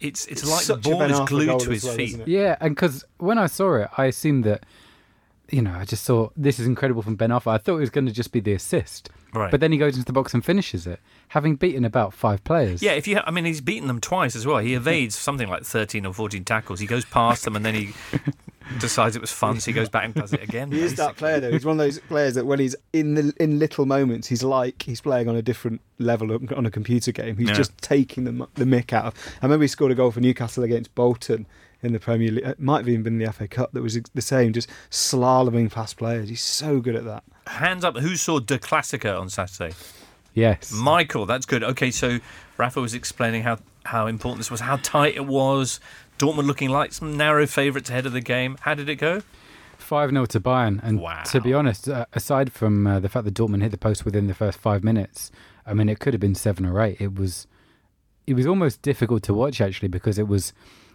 [0.00, 2.26] It's it's It's like the ball is glued to his well, feet.
[2.26, 4.64] Yeah, and because when I saw it, I assumed that,
[5.50, 7.48] you know, I just thought this is incredible from Ben Arfa.
[7.52, 9.50] I thought it was going to just be the assist, Right.
[9.50, 12.82] but then he goes into the box and finishes it, having beaten about five players.
[12.82, 14.58] Yeah, if you, ha- I mean, he's beaten them twice as well.
[14.58, 16.80] He evades something like thirteen or fourteen tackles.
[16.80, 17.92] He goes past them and then he
[18.78, 20.70] decides it was fun, so he goes back and does it again.
[20.72, 21.50] He is that player though.
[21.50, 24.82] He's one of those players that when he's in the in little moments, he's like
[24.82, 27.36] he's playing on a different level of- on a computer game.
[27.36, 27.54] He's Yeah.
[27.54, 29.14] just taking the the mick out of.
[29.42, 31.46] I remember he scored a goal for Newcastle against Bolton
[31.82, 32.44] in the Premier League.
[32.44, 33.72] It might have even been the FA Cup.
[33.72, 36.28] That was the same, just slaloming past players.
[36.28, 37.24] He's so good at that.
[37.46, 39.74] Hands up, who saw Der Klassiker on Saturday?
[40.34, 40.70] Yes.
[40.72, 41.64] Michael, that's good.
[41.64, 42.18] Okay, so
[42.58, 45.80] Rafa was explaining how, how important this was, how tight it was.
[46.18, 48.56] Dortmund looking like some narrow favourites ahead of the game.
[48.60, 49.22] How did it go?
[49.78, 50.80] 5 0 to Bayern.
[50.82, 51.22] And Wow.
[51.24, 54.26] to be honest, uh, aside from uh, the fact that Dortmund hit the post within
[54.26, 55.30] the first five minutes,
[55.66, 57.00] I mean, it could have been seven or eight.
[57.00, 57.46] It was,
[58.26, 60.52] it was almost difficult to watch actually because it was,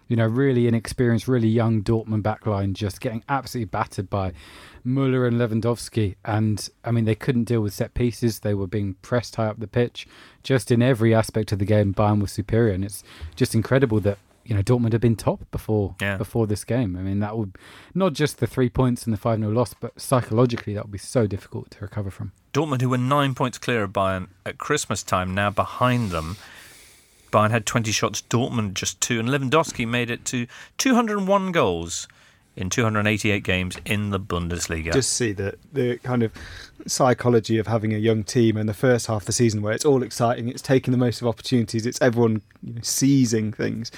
[0.08, 4.34] you know, really inexperienced, really young Dortmund backline just getting absolutely battered by
[4.84, 6.16] Muller and Lewandowski.
[6.24, 8.40] And I mean, they couldn't deal with set pieces.
[8.40, 10.08] They were being pressed high up the pitch.
[10.44, 12.74] Just in every aspect of the game, Bayern was superior.
[12.74, 13.04] And it's
[13.36, 16.18] just incredible that you know Dortmund had been top before Yeah.
[16.18, 16.96] before this game.
[16.96, 17.58] I mean, that would
[17.96, 21.00] not just the three points and the five 0 loss, but psychologically that would be
[21.00, 22.32] so difficult to recover from.
[22.54, 26.38] Dortmund, who were nine points clear of Bayern at Christmas time, now behind them.
[27.36, 32.08] Bayern had 20 shots, Dortmund just two, and Lewandowski made it to 201 goals
[32.56, 34.94] in 288 games in the Bundesliga.
[34.94, 36.32] Just see the the kind of
[36.88, 39.84] psychology of having a young team in the first half of the season where it's
[39.84, 43.92] all exciting, it's taking the most of opportunities, it's everyone you know, seizing things.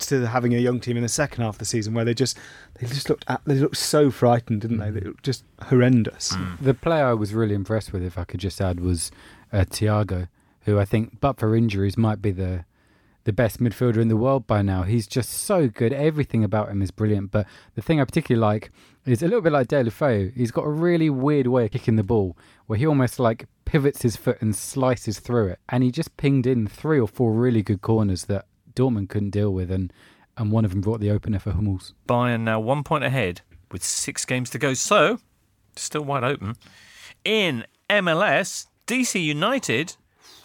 [0.00, 2.36] To having a young team in the second half of the season where they just
[2.78, 4.90] they just looked at, they looked so frightened, didn't they?
[4.90, 6.34] They looked just horrendous.
[6.60, 9.10] The player I was really impressed with, if I could just add, was
[9.52, 10.28] uh, Thiago,
[10.62, 12.64] who I think, but for injuries, might be the
[13.24, 14.82] the best midfielder in the world by now.
[14.82, 15.92] He's just so good.
[15.92, 17.30] Everything about him is brilliant.
[17.30, 18.70] But the thing I particularly like
[19.06, 20.34] is a little bit like Deulofeu.
[20.34, 24.02] He's got a really weird way of kicking the ball, where he almost like pivots
[24.02, 27.62] his foot and slices through it, and he just pinged in three or four really
[27.62, 29.92] good corners that Dortmund couldn't deal with, and
[30.36, 31.94] and one of them brought the opener for Hummels.
[32.08, 35.18] Bayern now one point ahead with six games to go, so
[35.76, 36.56] still wide open.
[37.24, 39.96] In MLS, DC United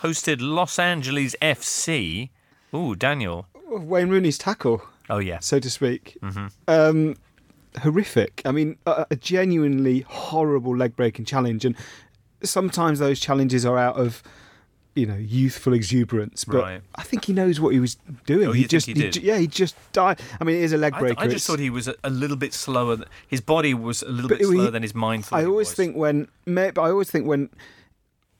[0.01, 2.30] hosted Los Angeles FC.
[2.74, 3.47] Ooh, Daniel.
[3.67, 5.39] Wayne Rooney's tackle, Oh, yeah.
[5.39, 6.17] so to speak,
[6.67, 7.15] um,
[7.82, 8.41] horrific.
[8.45, 11.76] I mean, a, a genuinely horrible leg breaking challenge, and
[12.43, 14.24] sometimes those challenges are out of
[14.95, 16.82] you know youthful exuberance, but Right.
[16.95, 17.95] I think he knows what he was
[18.26, 18.47] doing.
[18.47, 19.13] Oh, he just, he did?
[19.13, 20.20] ju- yeah, he just died.
[20.41, 21.20] I mean, it is a leg I, breaker.
[21.20, 22.97] I just It's- thought he was a, a little bit slower.
[23.28, 25.95] His body was a little But bit he- slower than his mind I always think
[25.95, 27.49] when, but I always think when.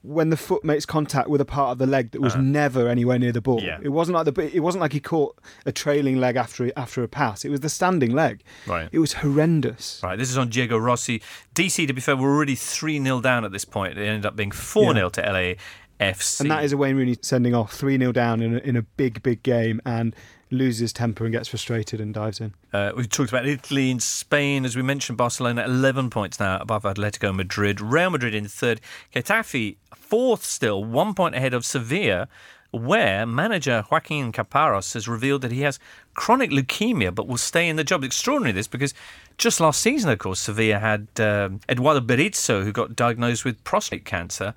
[0.02, 2.42] When the foot makes contact with a part of the leg that was uh-huh.
[2.42, 3.62] never anywhere near the ball.
[3.62, 3.80] Yeah.
[3.82, 7.08] it wasn't like the it wasn't like he caught a trailing leg after after a
[7.08, 7.44] pass.
[7.44, 8.42] It was the standing leg.
[8.66, 8.88] Right.
[8.92, 10.00] It was horrendous.
[10.02, 11.22] Right, this is on Diego Rossi.
[11.54, 13.98] DC, to be fair, were already 3 0 down at this point.
[13.98, 15.56] It ended up being 4 0 to LA
[16.00, 16.42] LAFC.
[16.42, 18.82] And that is a Wayne Rooney sending off 3 0 down in a, in a
[18.82, 20.16] big, big game and
[20.52, 22.54] loses temper and gets frustrated and dives in.
[22.74, 24.66] Uh, we've talked about Italy and Spain.
[24.66, 27.80] As we mentioned, Barcelona 11 points now above Atletico Madrid.
[27.80, 28.82] Real Madrid in third.
[29.14, 32.28] Getafe fourth still, one point ahead of Sevilla,
[32.72, 35.80] where manager Joaquin Caparros has revealed that he has
[36.14, 38.04] chronic leukemia but will stay in the job.
[38.04, 38.94] Extraordinary this because
[39.38, 44.06] just last season, of course, Sevilla had um, Eduardo Berizzo who got diagnosed with prostate
[44.06, 44.54] cancer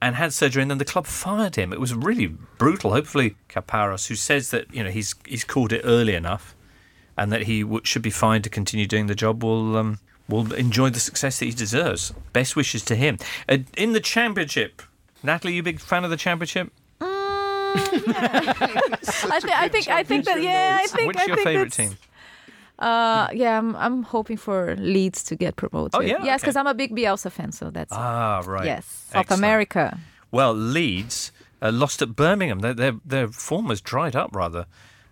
[0.00, 1.72] and had surgery, and then the club fired him.
[1.72, 2.92] It was really brutal.
[2.92, 6.54] Hopefully, Caparros, who says that you know he's he's called it early enough,
[7.16, 10.52] and that he w- should be fine to continue doing the job, will um, will
[10.54, 12.12] enjoy the success that he deserves.
[12.32, 13.18] Best wishes to him.
[13.48, 14.82] Uh, in the championship,
[15.22, 16.72] Natalie, you a big fan of the championship?
[17.78, 21.46] I, th- I think I think that yeah I think Which I is your think
[21.48, 21.98] favourite that's- team?
[22.78, 25.94] Uh, yeah, I'm, I'm hoping for Leeds to get promoted.
[25.94, 26.18] Oh, yeah?
[26.22, 26.46] yes, Okay.
[26.46, 28.66] because I'm a big Bielsa fan, so that's Ah, right.
[28.66, 29.98] yes, South America.
[30.30, 32.60] Well, Leeds uh, lost at Birmingham.
[32.60, 34.66] Their, their their form has dried up rather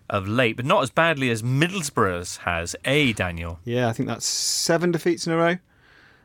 [0.09, 2.75] of late, but not as badly as Middlesbrough's has.
[2.85, 5.55] A Daniel Yeah, I think that's seven defeats in a row.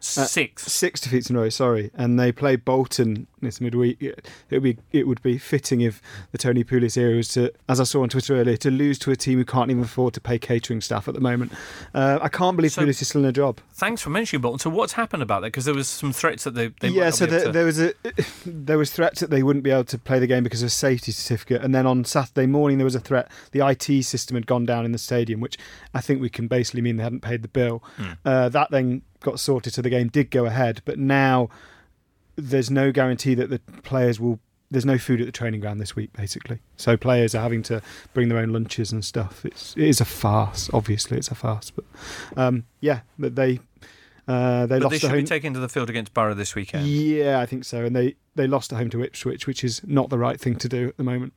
[0.00, 0.64] Six.
[0.64, 1.90] Six defeats in a row, sorry.
[1.94, 4.02] And they play Bolton this midweek.
[4.02, 6.00] It would be it would be fitting if
[6.32, 9.10] the Tony Pulis era was to, as I saw on Twitter earlier, to lose to
[9.10, 11.52] a team who can't even afford to pay catering staff at the moment.
[11.94, 13.60] Uh, I can't believe So- Pulis is still in a job.
[13.72, 14.58] Thanks for mentioning Bolton.
[14.58, 15.48] So what's happened about that?
[15.48, 17.92] Because there was some threats that they, they yeah, so there, to- there was a
[18.46, 20.70] there was threats that they wouldn't be able to play the game because of a
[20.70, 23.30] safety certificate, and then on Saturday morning there was a threat.
[23.52, 25.56] The IT system had gone down in the stadium, which
[25.94, 27.82] I think we can basically mean they hadn't paid the bill.
[27.96, 28.12] Hmm.
[28.24, 30.82] Uh, that then got sorted, so the game did go ahead.
[30.84, 31.48] But now
[32.36, 34.40] there's no guarantee that the players will.
[34.72, 36.60] There's no food at the training ground this week, basically.
[36.76, 37.82] So players are having to
[38.14, 39.44] bring their own lunches and stuff.
[39.44, 40.70] It's it is a farce.
[40.72, 41.70] Obviously, it's a farce.
[41.70, 41.84] But
[42.36, 43.58] um, yeah, but they
[44.28, 45.20] uh, they but lost they should home.
[45.20, 46.86] be taken to the field against Borough this weekend.
[46.86, 47.84] Yeah, I think so.
[47.84, 50.68] And they, they lost at home to Ipswich, which is not the right thing to
[50.68, 51.36] do at the moment.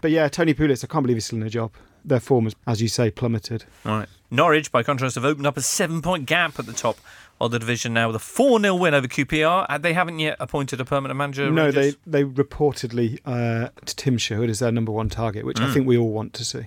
[0.00, 1.72] But yeah, Tony Pulis, I can't believe he's still in a job.
[2.04, 3.64] Their form has, as you say, plummeted.
[3.86, 4.08] All right.
[4.30, 6.96] Norwich, by contrast, have opened up a seven-point gap at the top
[7.40, 9.66] of the division now with a 4-0 win over QPR.
[9.68, 11.50] Uh, They haven't yet appointed a permanent manager.
[11.50, 11.96] no, Rangers?
[12.06, 15.86] they, they reportedly uh, to Tim Sherwood is their number one target, which I think
[15.86, 16.66] we all want to see.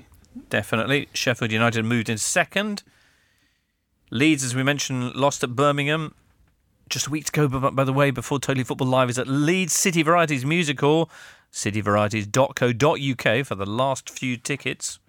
[0.49, 1.07] Definitely.
[1.13, 2.83] Sheffield United moved in second.
[4.11, 6.13] Leeds, as we mentioned, lost at Birmingham.
[6.89, 9.27] Just a week to go, by, by the way, before Totally Football Live is at
[9.27, 11.09] Leeds City Varieties Music Hall,
[11.51, 14.99] cityvarieties.co.uk for the last few tickets.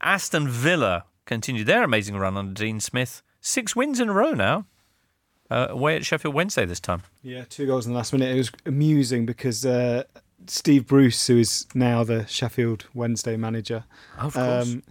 [0.00, 3.22] Aston Villa continued their amazing run under Dean Smith.
[3.40, 4.66] Six wins in a row now.
[5.48, 7.02] Uh, away at Sheffield Wednesday this time.
[7.22, 8.34] Yeah, two goals in the last minute.
[8.34, 10.02] It was amusing because uh,
[10.48, 13.84] Steve Bruce, who is now the Sheffield Wednesday manager,
[14.18, 14.82] Of um,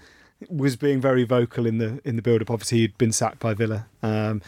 [0.50, 2.50] was being very vocal in the in the build up.
[2.50, 4.42] Obviously, he'd been sacked by Villa, um,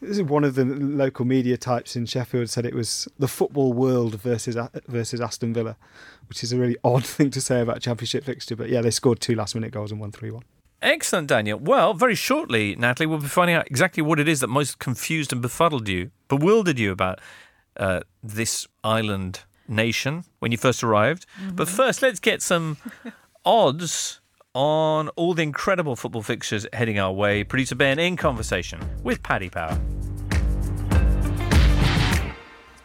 [0.00, 4.56] one of the local media types in Sheffield said it was the football world versus
[4.86, 5.76] versus Aston Villa,
[6.34, 8.56] which is a really odd thing to say about a championship fixture.
[8.56, 10.42] But yeah, they scored two last minute goals and won three one.
[10.82, 11.58] Excellent, Daniel.
[11.58, 15.32] Well, very shortly, Natalie, we'll be finding out exactly what it is that most confused
[15.32, 17.20] and befuddled you, bewildered you about
[17.78, 21.24] uh, this island nation when you first arrived.
[21.40, 21.56] Mm-hmm.
[21.56, 22.76] But first, let's get some
[23.46, 24.20] odds
[24.52, 27.44] on all the incredible football fixtures heading our way.
[27.44, 29.78] Producer Ben in conversation with Paddy Power.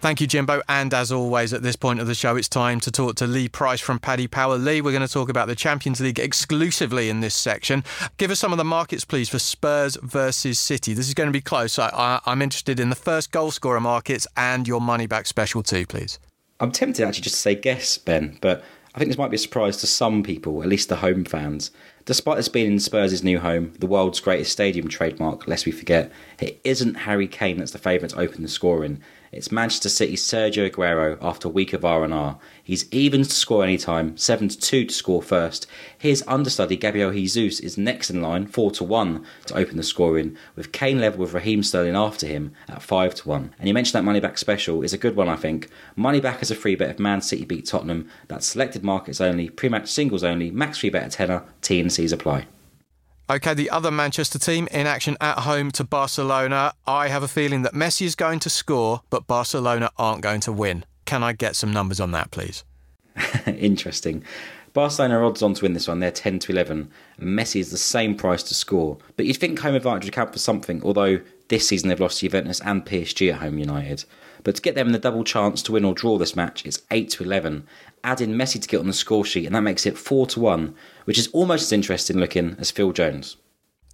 [0.01, 0.61] Thank you, Jimbo.
[0.69, 3.49] And as always, at this point of the show, it's time to talk to Lee
[3.49, 4.57] Price from Paddy Power.
[4.57, 7.83] Lee, we're going to talk about the Champions League exclusively in this section.
[8.15, 10.93] Give us some of the markets, please, for Spurs versus City.
[10.93, 11.77] This is going to be close.
[11.77, 15.85] I, am interested in the first goal scorer markets and your money back special too,
[15.85, 16.17] please.
[16.61, 18.63] I'm tempted actually just to say guess, Ben, but
[18.95, 21.71] I think this might be a surprise to some people, at least the home fans.
[22.05, 26.09] Despite this being in Spurs' new home, the world's greatest stadium trademark, lest we forget,
[26.39, 29.01] it isn't Harry Kane that's the favourite to open the scoring.
[29.31, 32.39] It's Manchester City's Sergio Aguero after a week of R&R.
[32.63, 35.67] He's even to score anytime, 7 to 2 to score first.
[35.95, 40.35] His understudy Gabriel Jesus is next in line, 4 to 1 to open the scoring,
[40.55, 43.53] with Kane level with Raheem Sterling after him at 5 to 1.
[43.59, 45.69] And you mentioned that money back special is a good one, I think.
[45.95, 48.09] Money back is a free bet if Man City beat Tottenham.
[48.29, 52.11] That's selected markets only, pre-match singles only, max free bet at tenner, T and C's
[52.11, 52.47] apply.
[53.31, 56.73] Okay, the other Manchester team in action at home to Barcelona.
[56.87, 60.51] I have a feeling that Messi is going to score, but Barcelona aren't going to
[60.51, 60.83] win.
[61.05, 62.63] Can I get some numbers on that, please?
[63.45, 64.23] Interesting.
[64.73, 65.99] Barcelona are odds on to win this one.
[65.99, 66.89] They're 10 to 11.
[67.21, 68.97] Messi is the same price to score.
[69.15, 72.25] But you'd think home advantage would count for something, although this season they've lost to
[72.25, 74.05] Juventus and PSG at home United.
[74.43, 77.09] But to get them the double chance to win or draw this match, it's 8
[77.11, 77.67] to 11.
[78.03, 80.39] Add in Messi to get on the score sheet, and that makes it 4 to
[80.39, 80.75] 1,
[81.09, 83.35] which is almost as interesting looking as Phil Jones.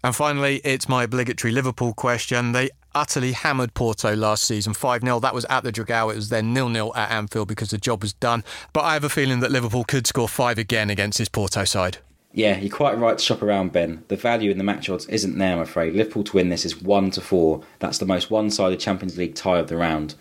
[0.03, 2.51] And finally, it's my obligatory Liverpool question.
[2.51, 5.21] They utterly hammered Porto last season 5 0.
[5.21, 6.11] That was at the Dragao.
[6.11, 8.43] It was then 0 0 at Anfield because the job was done.
[8.73, 11.99] But I have a feeling that Liverpool could score five again against this Porto side.
[12.33, 14.03] Yeah, you're quite right to shop around, Ben.
[14.09, 15.93] The value in the match odds isn't there, I'm afraid.
[15.93, 17.63] Liverpool to win this is 1 to 4.
[17.79, 20.15] That's the most one sided Champions League tie of the round.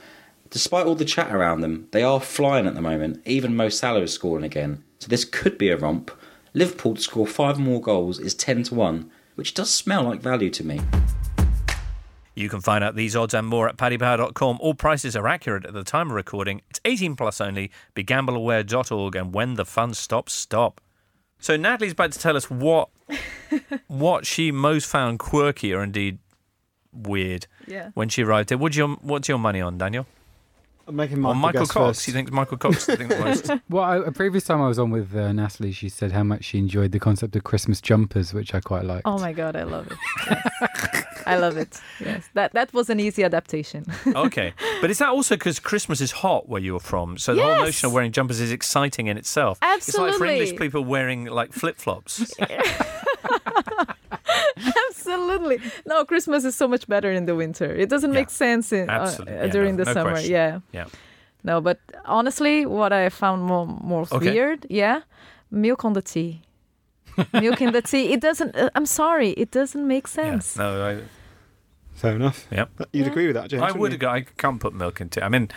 [0.51, 3.21] Despite all the chat around them, they are flying at the moment.
[3.27, 4.85] Even Mo Salah is scoring again.
[5.01, 6.13] So this could be a romp.
[6.57, 10.51] Liverpool to score five more goals is 10 to 1, which does smell like value
[10.51, 10.81] to me.
[12.37, 14.59] You can find out these odds and more at paddypower.com.
[14.61, 16.63] All prices are accurate at the time of recording.
[16.71, 17.73] It's 18 plus only.
[17.97, 20.81] BeGambleAware.org and when the fun stops, stop.
[21.41, 22.89] So Natalie's about to tell us what
[23.89, 26.19] what she most found quirky or indeed
[26.93, 27.91] weird yeah.
[27.95, 28.59] when she arrived here.
[28.59, 30.07] What's your what's your money on, Daniel?
[30.87, 31.99] I'm making Michael, Michael Cox.
[31.99, 32.09] First.
[32.09, 32.89] You think Michael Cox?
[32.89, 33.51] I think the most.
[33.71, 36.45] well, I, a previous time I was on with uh, Natalie, she said how much
[36.45, 39.03] she enjoyed the concept of Christmas jumpers, which I quite liked.
[39.05, 41.05] Oh my god, I love it.
[41.25, 41.37] Yes.
[41.37, 41.81] I love it.
[42.01, 43.87] Yes, that that was an easy adaptation.
[44.07, 47.17] okay, but is that also because Christmas is hot where you're from?
[47.17, 47.57] So the yes.
[47.57, 49.59] whole notion of wearing jumpers is exciting in itself.
[49.63, 50.11] Absolutely.
[50.11, 52.35] It's like for English people wearing like flip flops.
[55.07, 55.59] Absolutely.
[55.87, 57.67] No, Christmas is so much better in the winter.
[57.75, 58.21] It doesn't Yeah.
[58.21, 60.11] make sense in, uh, Yeah, during no- the no summer.
[60.11, 60.33] question.
[60.33, 60.61] Yeah.
[60.73, 60.87] Yeah.
[61.43, 64.31] No, but honestly, what I found more more Okay.
[64.33, 65.01] weird, yeah,
[65.51, 66.41] milk on the tea.
[67.33, 68.13] milk in the tea.
[68.13, 68.57] It doesn't.
[68.57, 70.23] Uh, I'm sorry, it doesn't make Yeah.
[70.23, 70.57] sense.
[70.57, 71.03] No, I,
[71.95, 72.47] Fair enough.
[72.51, 72.69] Yep.
[72.93, 73.13] You'd Yeah.
[73.13, 73.63] agree with that, James?
[73.63, 74.03] I wouldn't would.
[74.03, 74.09] you?
[74.09, 75.23] I can't put milk into.
[75.25, 75.49] I mean,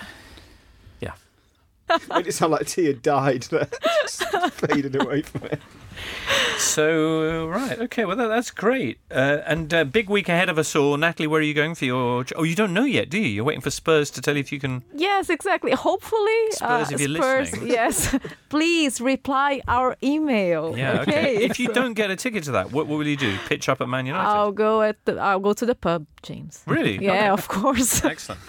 [2.10, 3.68] Made it sound like tea had died there.
[4.02, 4.22] Just
[4.52, 5.62] faded away from it.
[6.58, 7.80] So right.
[7.80, 8.06] Okay.
[8.06, 9.00] Well, that, that's great.
[9.12, 10.98] Uh, and uh, big week ahead of us all.
[10.98, 12.26] Natalie, where are you going for your?
[12.36, 13.28] Oh, you don't know yet, do you?
[13.28, 14.84] You're waiting for Spurs to tell you if you can.
[14.94, 15.72] Yes, exactly.
[15.72, 17.52] Hopefully, uh, Spurs, if you're Spurs.
[17.52, 17.68] listening.
[17.78, 18.16] Yes,
[18.50, 20.78] please reply our email.
[20.78, 21.02] Yeah.
[21.02, 21.36] Okay.
[21.44, 23.38] If you don't get a ticket to that, what, what will you do?
[23.48, 24.28] Pitch up at Man United?
[24.28, 25.18] I'll go at the.
[25.20, 26.64] I'll go to the pub, James.
[26.66, 26.98] Really?
[27.04, 28.04] Yeah, of course.
[28.14, 28.42] Excellent.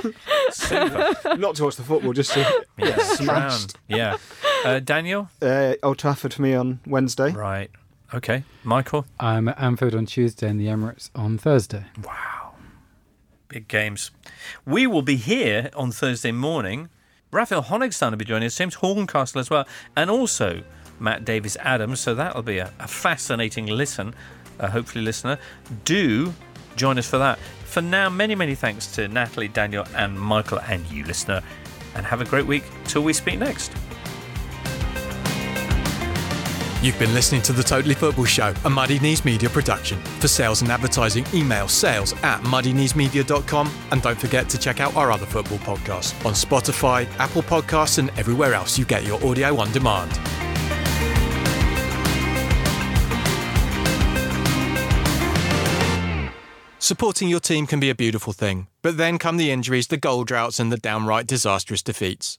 [0.50, 1.36] Super.
[1.36, 2.96] Not to watch the football, just to Yeah.
[2.98, 3.76] Smashed.
[3.88, 4.16] Yeah.
[4.64, 5.28] Uh, Daniel.
[5.42, 7.32] uh, Old Trafford for me on Wednesday.
[7.38, 7.70] Right.
[8.12, 8.42] Okay.
[8.64, 9.06] Michael.
[9.20, 11.84] I'm at Anfield on Tuesday and the Emirates on Thursday.
[12.02, 12.54] Wow.
[13.46, 14.10] Big games.
[14.66, 16.88] We will be here on Thursday morning.
[17.30, 20.64] Raphael Honigstein will be joining us, James Horncastle as well, and also
[20.98, 22.00] Matt Davis Adams.
[22.00, 24.16] So that'll be a, a fascinating listen,
[24.58, 25.38] uh, hopefully, listener.
[25.84, 26.34] Do
[26.74, 27.38] join us for that.
[27.66, 31.42] For now, many, many thanks to Natalie, Daniel, and Michael, and you, listener.
[31.94, 33.72] And have a great week till we speak next.
[36.80, 40.00] You've been listening to The Totally Football Show, a Muddy Knees Media production.
[40.20, 45.10] For sales and advertising, email sales at muddykneesmedia.com and don't forget to check out our
[45.10, 49.72] other football podcasts on Spotify, Apple Podcasts, and everywhere else you get your audio on
[49.72, 50.12] demand.
[56.78, 60.22] Supporting your team can be a beautiful thing, but then come the injuries, the goal
[60.22, 62.38] droughts, and the downright disastrous defeats.